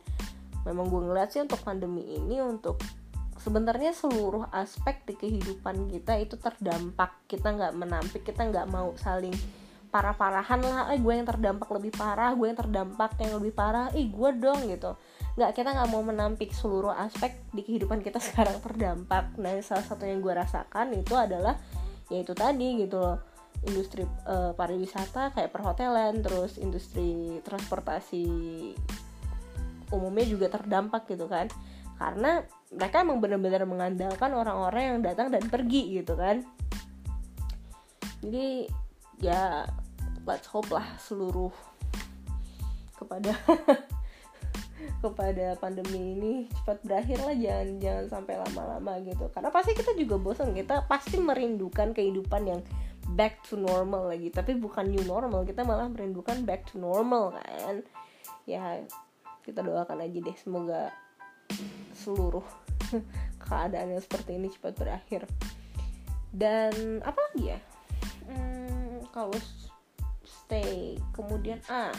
memang 0.67 0.91
gue 0.91 1.01
ngeliat 1.07 1.31
sih 1.31 1.43
untuk 1.43 1.63
pandemi 1.63 2.19
ini 2.19 2.43
untuk 2.43 2.83
sebenarnya 3.39 3.95
seluruh 3.95 4.51
aspek 4.51 5.07
di 5.07 5.15
kehidupan 5.15 5.91
kita 5.95 6.19
itu 6.19 6.35
terdampak. 6.35 7.23
Kita 7.31 7.55
nggak 7.55 7.73
menampik 7.79 8.23
kita 8.27 8.51
nggak 8.51 8.67
mau 8.67 8.91
saling 8.99 9.35
parah-parahan 9.95 10.59
lah. 10.59 10.91
Eh 10.91 10.99
gue 10.99 11.13
yang 11.15 11.29
terdampak 11.29 11.71
lebih 11.71 11.95
parah 11.95 12.35
gue 12.35 12.47
yang 12.51 12.59
terdampak 12.59 13.15
yang 13.23 13.39
lebih 13.39 13.55
parah. 13.55 13.95
Eh 13.95 14.11
gue 14.11 14.31
dong 14.35 14.67
gitu. 14.67 14.99
Nggak 15.39 15.55
kita 15.55 15.71
nggak 15.71 15.89
mau 15.95 16.03
menampik. 16.03 16.51
Seluruh 16.51 16.91
aspek 16.91 17.47
di 17.55 17.63
kehidupan 17.63 18.03
kita 18.03 18.19
sekarang 18.27 18.59
terdampak. 18.59 19.39
Nah 19.39 19.55
salah 19.63 19.87
satu 19.87 20.03
yang 20.03 20.19
gue 20.19 20.35
rasakan 20.35 20.99
itu 20.99 21.15
adalah 21.15 21.55
yaitu 22.13 22.37
tadi 22.37 22.85
gitu 22.85 23.01
loh 23.01 23.34
industri 23.65 24.05
uh, 24.29 24.53
pariwisata 24.53 25.33
kayak 25.33 25.51
perhotelan 25.51 26.21
terus 26.21 26.61
industri 26.61 27.41
transportasi 27.45 28.25
umumnya 29.93 30.27
juga 30.27 30.47
terdampak 30.51 31.07
gitu 31.11 31.27
kan. 31.31 31.49
Karena 31.95 32.43
mereka 32.75 33.07
emang 33.07 33.23
benar-benar 33.23 33.63
mengandalkan 33.65 34.35
orang-orang 34.35 34.83
yang 34.83 35.01
datang 35.01 35.31
dan 35.31 35.47
pergi 35.47 36.03
gitu 36.03 36.19
kan. 36.19 36.43
Jadi 38.25 38.67
ya 39.23 39.69
let's 40.27 40.49
hope 40.51 40.69
lah 40.73 40.85
seluruh 40.99 41.53
kepada 42.99 43.37
kepada 45.05 45.57
pandemi 45.61 46.17
ini 46.17 46.33
cepat 46.51 46.79
berakhir 46.85 47.19
lah 47.25 47.35
jangan 47.37 47.69
jangan 47.81 48.05
sampai 48.11 48.35
lama-lama 48.41 48.93
gitu. 49.05 49.31
Karena 49.31 49.51
pasti 49.53 49.73
kita 49.77 49.93
juga 49.95 50.17
bosan 50.19 50.57
kita 50.57 50.89
pasti 50.91 51.17
merindukan 51.21 51.95
kehidupan 51.95 52.43
yang 52.49 52.61
back 53.13 53.45
to 53.45 53.61
normal 53.61 54.09
lagi. 54.09 54.33
Tapi 54.33 54.57
bukan 54.57 54.89
new 54.89 55.05
normal 55.05 55.45
kita 55.45 55.61
malah 55.67 55.91
merindukan 55.93 56.41
back 56.49 56.65
to 56.73 56.81
normal 56.81 57.37
kan? 57.37 57.85
Ya 58.49 58.81
kita 59.45 59.61
doakan 59.61 60.01
aja 60.01 60.19
deh 60.25 60.37
semoga 60.41 60.89
seluruh 61.93 62.45
keadaan 63.45 63.93
yang 63.93 64.03
seperti 64.03 64.41
ini 64.41 64.49
cepat 64.49 64.73
berakhir. 64.79 65.29
Dan 66.33 67.05
apa 67.05 67.21
lagi 67.31 67.53
ya? 67.53 67.59
Hmm, 68.25 69.05
kalau 69.13 69.37
stay 70.25 70.97
kemudian 71.13 71.61
A 71.69 71.93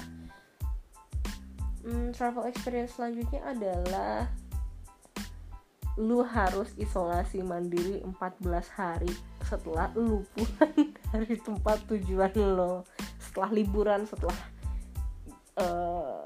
hmm, 1.85 2.11
travel 2.17 2.49
experience 2.49 2.97
selanjutnya 2.97 3.41
adalah 3.45 4.25
lu 5.95 6.25
harus 6.25 6.75
isolasi 6.75 7.39
mandiri 7.45 8.03
14 8.03 8.51
hari 8.75 9.13
setelah 9.45 9.93
lu 9.93 10.25
pulang 10.34 10.93
dari 11.13 11.38
tempat 11.38 11.86
tujuan 11.88 12.34
lo 12.36 12.84
setelah 13.21 13.49
liburan 13.53 14.03
setelah 14.10 14.38
uh, 15.62 16.25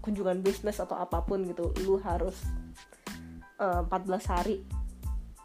kunjungan 0.00 0.40
bisnis 0.42 0.80
atau 0.80 0.96
apa 0.96 1.22
pun 1.22 1.44
gitu 1.44 1.70
lu 1.84 2.00
harus 2.00 2.40
uh, 3.60 3.84
eh, 3.84 3.92
14 3.92 4.32
hari 4.32 4.56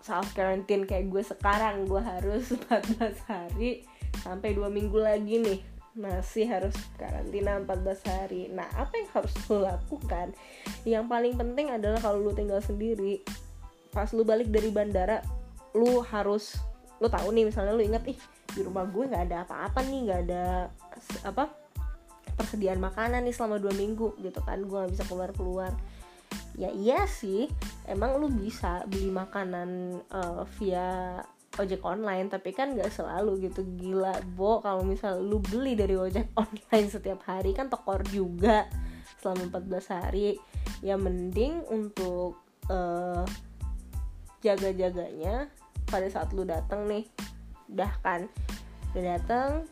self 0.05 0.37
quarantine 0.37 0.85
kayak 0.85 1.09
gue 1.09 1.23
sekarang. 1.25 1.89
Gue 1.89 1.99
harus 1.99 2.53
14 2.69 3.25
hari 3.25 3.81
sampai 4.21 4.53
dua 4.53 4.69
minggu 4.69 4.95
lagi 5.01 5.41
nih. 5.41 5.59
Masih 5.95 6.45
harus 6.45 6.75
karantina 6.99 7.57
14 7.57 8.05
hari. 8.05 8.41
Nah 8.53 8.69
apa 8.77 8.93
yang 8.93 9.09
harus 9.17 9.33
lo 9.49 9.65
lakukan? 9.65 10.37
Yang 10.85 11.05
paling 11.09 11.33
penting 11.35 11.67
adalah 11.73 11.97
kalau 11.97 12.21
lu 12.21 12.31
tinggal 12.37 12.61
sendiri 12.61 13.25
pas 13.95 14.11
lu 14.11 14.27
balik 14.27 14.51
dari 14.51 14.75
bandara 14.75 15.23
lu 15.75 16.01
harus 16.07 16.55
lu 17.03 17.11
tahu 17.11 17.35
nih 17.35 17.51
misalnya 17.51 17.75
lu 17.75 17.83
inget 17.83 18.03
ih 18.07 18.19
di 18.55 18.61
rumah 18.63 18.87
gue 18.87 19.03
nggak 19.11 19.23
ada 19.27 19.37
apa-apa 19.43 19.83
nih 19.83 19.99
nggak 20.07 20.21
ada 20.31 20.71
apa 21.27 21.51
persediaan 22.39 22.79
makanan 22.79 23.27
nih 23.27 23.35
selama 23.35 23.59
dua 23.59 23.75
minggu 23.75 24.15
gitu 24.23 24.39
kan 24.43 24.63
gue 24.63 24.77
nggak 24.79 24.93
bisa 24.95 25.03
keluar 25.11 25.31
keluar 25.35 25.71
ya 26.55 26.71
iya 26.71 27.03
sih 27.03 27.51
emang 27.83 28.15
lu 28.15 28.31
bisa 28.31 28.87
beli 28.87 29.11
makanan 29.11 29.99
uh, 30.07 30.47
via 30.55 31.19
ojek 31.59 31.81
online 31.87 32.27
tapi 32.27 32.51
kan 32.51 32.75
nggak 32.75 32.91
selalu 32.91 33.47
gitu. 33.47 33.63
Gila 33.79 34.19
bo 34.35 34.59
kalau 34.59 34.83
misal 34.83 35.19
lu 35.23 35.39
beli 35.39 35.75
dari 35.75 35.95
ojek 35.95 36.31
online 36.43 36.87
setiap 36.91 37.23
hari 37.27 37.55
kan 37.55 37.71
tekor 37.71 38.03
juga 38.11 38.67
selama 39.19 39.59
14 39.59 39.95
hari. 39.95 40.35
Ya 40.83 40.99
mending 40.99 41.63
untuk 41.71 42.43
uh, 42.67 43.23
jaga-jaganya 44.43 45.49
pada 45.95 46.11
saat 46.11 46.35
lu 46.35 46.43
datang 46.43 46.83
nih. 46.91 47.07
Udah 47.71 47.91
kan? 48.03 48.27
Udah 48.91 49.15
datang 49.15 49.63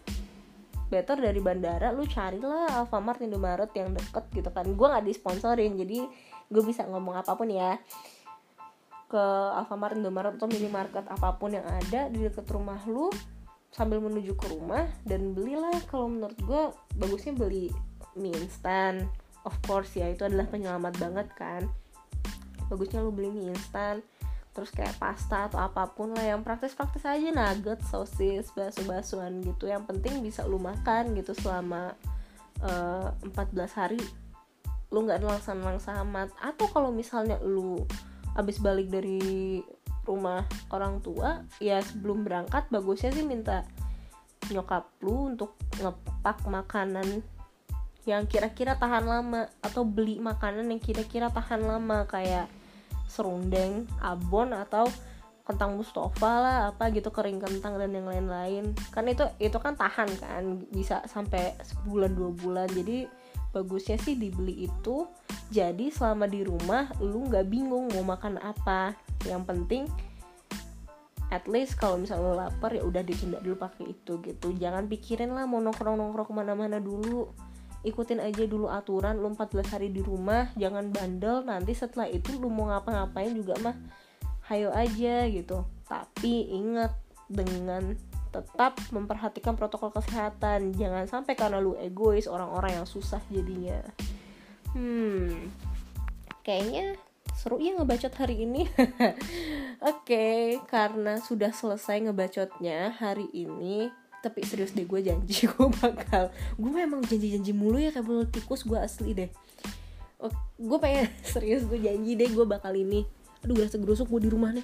better 0.87 1.17
dari 1.17 1.41
bandara 1.41 1.89
lu 1.89 2.05
carilah 2.05 2.69
Alfamart 2.85 3.19
Indomaret 3.25 3.73
yang 3.75 3.91
deket 3.91 4.23
gitu 4.31 4.49
kan. 4.53 4.63
Gue 4.71 4.87
nggak 4.87 5.03
disponsorin 5.03 5.75
jadi 5.75 6.07
gue 6.47 6.63
bisa 6.63 6.87
ngomong 6.87 7.19
apa 7.19 7.35
pun 7.35 7.51
ya. 7.51 7.75
Ke 9.11 9.25
Alfamart 9.59 9.99
Indomaret 9.99 10.39
atau 10.39 10.47
minimarket 10.47 11.03
apa 11.11 11.35
pun 11.35 11.51
yang 11.51 11.67
ada 11.67 12.07
di 12.07 12.23
dekat 12.23 12.47
rumah 12.53 12.79
lu 12.87 13.11
sambil 13.73 13.97
menuju 13.99 14.37
ke 14.39 14.47
rumah 14.53 14.87
dan 15.03 15.35
belilah. 15.35 15.75
Kalau 15.91 16.07
menurut 16.07 16.39
gue 16.39 16.61
bagusnya 16.95 17.35
beli 17.35 17.67
mie 18.15 18.31
instan. 18.39 19.09
Of 19.43 19.59
course 19.67 19.99
ya 19.99 20.07
itu 20.07 20.23
adalah 20.23 20.47
penyelamat 20.47 20.93
banget 21.01 21.27
kan. 21.35 21.67
Bagusnya 22.71 23.01
lu 23.03 23.11
beli 23.11 23.33
mie 23.33 23.51
instan 23.51 24.05
terus 24.53 24.69
kayak 24.69 24.93
pasta 25.01 25.49
atau 25.49 25.57
apa 25.65 25.89
pun 25.97 26.13
lah 26.13 26.23
yang 26.23 26.45
praktis-praktis 26.45 27.03
aja 27.09 27.33
nugget, 27.33 27.81
sosis, 27.89 28.53
bakso-baksoan 28.53 29.41
gitu. 29.41 29.65
Yang 29.65 29.89
penting 29.89 30.21
bisa 30.21 30.45
lu 30.45 30.61
makan 30.61 31.17
gitu 31.17 31.33
selama 31.33 31.97
uh, 32.61 33.09
eh, 33.25 33.33
14 33.33 33.79
hari. 33.81 34.01
Lu 34.93 35.03
nggak 35.03 35.25
langsa-langsa 35.25 35.97
amat. 36.05 36.29
Atau 36.37 36.69
kalau 36.69 36.93
misalnya 36.93 37.41
lu 37.41 37.81
abis 38.37 38.61
balik 38.61 38.93
dari 38.93 39.61
rumah 40.05 40.45
orang 40.69 40.99
tua 40.99 41.47
ya 41.63 41.79
sebelum 41.79 42.27
berangkat 42.27 42.67
bagusnya 42.67 43.15
sih 43.15 43.23
minta 43.23 43.63
nyokap 44.51 44.91
lu 44.99 45.31
untuk 45.31 45.55
ngepak 45.79 46.43
makanan 46.43 47.23
yang 48.03 48.27
kira-kira 48.27 48.75
tahan 48.75 49.07
lama 49.07 49.47
atau 49.63 49.87
beli 49.87 50.19
makanan 50.19 50.67
yang 50.67 50.81
kira-kira 50.83 51.31
tahan 51.31 51.63
lama. 51.63 52.03
Kayak 52.03 52.51
serundeng 53.07 53.85
abon 54.01 54.51
atau 54.55 54.87
kentang 55.43 55.75
mustafa 55.75 56.31
lah 56.39 56.57
apa 56.71 56.87
gitu 56.95 57.11
kering 57.11 57.43
kentang 57.43 57.75
dan 57.75 57.91
yang 57.91 58.07
lain-lain. 58.07 58.71
Kan 58.95 59.11
itu 59.11 59.27
itu 59.43 59.59
kan 59.59 59.75
tahan 59.75 60.07
kan 60.19 60.43
bisa 60.71 61.03
sampai 61.03 61.55
sebulan 61.59 62.15
dua 62.15 62.31
bulan. 62.31 62.67
Jadi 62.71 63.05
bagusnya 63.51 63.99
sih 63.99 64.15
dibeli 64.15 64.65
itu 64.65 65.05
jadi 65.51 65.91
selama 65.91 66.25
di 66.25 66.47
rumah 66.47 66.89
lu 67.03 67.27
nggak 67.27 67.47
bingung 67.51 67.91
mau 67.91 68.15
makan 68.15 68.39
apa. 68.39 68.95
Yang 69.27 69.43
penting 69.51 69.83
at 71.27 71.43
least 71.51 71.75
kalau 71.75 71.99
misalnya 71.99 72.23
lu 72.23 72.35
lapar 72.39 72.71
ya 72.71 72.85
udah 72.87 73.03
ditunda 73.03 73.43
dulu 73.43 73.59
pakai 73.59 73.91
itu 73.91 74.23
gitu. 74.23 74.47
Jangan 74.55 74.87
pikirin 74.87 75.35
lah 75.35 75.43
mau 75.43 75.59
nongkrong 75.59 75.99
nongkrong 75.99 76.31
ke 76.31 76.33
mana-mana 76.33 76.79
dulu 76.79 77.27
ikutin 77.83 78.23
aja 78.23 78.43
dulu 78.47 78.71
aturan 78.71 79.19
lu 79.19 79.31
14 79.35 79.75
hari 79.75 79.91
di 79.91 79.99
rumah 79.99 80.49
jangan 80.55 80.89
bandel 80.89 81.43
nanti 81.43 81.75
setelah 81.75 82.07
itu 82.07 82.39
lu 82.39 82.47
mau 82.47 82.71
ngapa-ngapain 82.71 83.35
juga 83.35 83.59
mah 83.59 83.75
hayo 84.51 84.71
aja 84.71 85.27
gitu. 85.27 85.67
Tapi 85.87 86.51
ingat 86.51 86.95
dengan 87.27 87.95
tetap 88.33 88.81
memperhatikan 88.89 89.53
protokol 89.53 89.93
kesehatan. 89.93 90.73
Jangan 90.73 91.05
sampai 91.05 91.37
karena 91.37 91.61
lu 91.61 91.77
egois 91.77 92.25
orang-orang 92.25 92.81
yang 92.81 92.87
susah 92.89 93.21
jadinya. 93.29 93.79
Hmm 94.73 95.51
kayaknya 96.43 96.99
seru 97.33 97.57
ya 97.57 97.73
ngebacot 97.73 98.13
hari 98.13 98.45
ini. 98.45 98.67
Oke 98.77 99.17
okay, 99.81 100.41
karena 100.69 101.17
sudah 101.23 101.49
selesai 101.55 102.03
ngebacotnya 102.03 102.93
hari 102.93 103.31
ini 103.33 103.89
tapi 104.23 104.39
serius 104.47 104.71
deh 104.71 104.87
gue 104.87 105.03
janji 105.03 105.43
gue 105.51 105.67
bakal 105.83 106.31
gue 106.55 106.71
memang 106.71 107.03
janji-janji 107.03 107.51
mulu 107.51 107.75
ya 107.75 107.91
kayak 107.91 108.07
bulu 108.07 108.23
tikus 108.23 108.63
gue 108.63 108.79
asli 108.79 109.11
deh. 109.11 109.29
Gue 110.55 110.77
pengen 110.79 111.11
serius 111.35 111.67
gue 111.67 111.75
janji 111.75 112.15
deh 112.15 112.31
gue 112.31 112.47
bakal 112.47 112.71
ini. 112.71 113.03
Aduh 113.43 113.59
gue 113.59 113.67
gerusuk 113.67 114.07
gue 114.07 114.23
di 114.23 114.31
rumah 114.31 114.55
nih. 114.55 114.63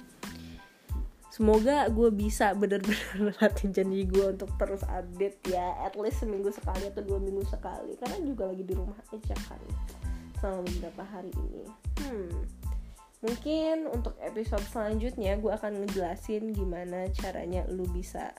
Semoga 1.28 1.86
gue 1.92 2.08
bisa 2.08 2.56
bener-bener 2.56 3.36
latih 3.38 3.68
janji 3.68 4.08
gue 4.08 4.24
untuk 4.32 4.48
terus 4.56 4.80
update 4.88 5.52
ya. 5.52 5.76
At 5.84 6.00
least 6.00 6.24
seminggu 6.24 6.48
sekali 6.48 6.88
atau 6.88 7.04
dua 7.04 7.20
minggu 7.20 7.44
sekali. 7.44 8.00
Karena 8.00 8.16
juga 8.24 8.48
lagi 8.48 8.64
di 8.64 8.72
rumah 8.72 8.96
aja 9.12 9.36
kan 9.44 9.60
selama 10.40 10.64
beberapa 10.64 11.04
hari 11.04 11.28
ini. 11.36 11.68
Hmm 12.00 12.60
mungkin 13.20 13.84
untuk 13.92 14.16
episode 14.24 14.64
selanjutnya 14.72 15.36
gue 15.36 15.52
akan 15.52 15.84
ngejelasin 15.84 16.56
gimana 16.56 17.04
caranya 17.12 17.68
lu 17.68 17.84
bisa 17.92 18.32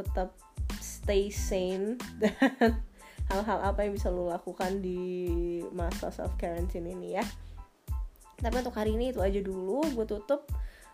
tetap 0.00 0.34
stay 0.80 1.28
sane 1.28 2.00
dan 2.18 2.80
hal-hal 3.30 3.58
apa 3.62 3.86
yang 3.86 3.94
bisa 3.94 4.10
lo 4.10 4.26
lakukan 4.26 4.82
di 4.82 5.62
masa 5.70 6.10
self 6.10 6.34
quarantine 6.36 6.90
ini 6.90 7.18
ya. 7.18 7.24
Tapi 8.40 8.56
untuk 8.64 8.74
hari 8.74 8.96
ini 8.96 9.12
itu 9.12 9.20
aja 9.20 9.38
dulu. 9.38 9.84
Gue 9.92 10.06
tutup 10.08 10.48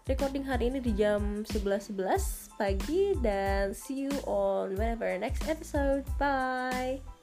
recording 0.06 0.44
hari 0.46 0.68
ini 0.70 0.78
di 0.82 0.92
jam 0.94 1.46
11.11 1.46 1.96
.11 1.96 2.58
pagi 2.58 3.02
dan 3.22 3.74
see 3.74 4.06
you 4.06 4.14
on 4.26 4.74
whenever 4.74 5.06
next 5.18 5.46
episode. 5.46 6.06
Bye 6.18 7.15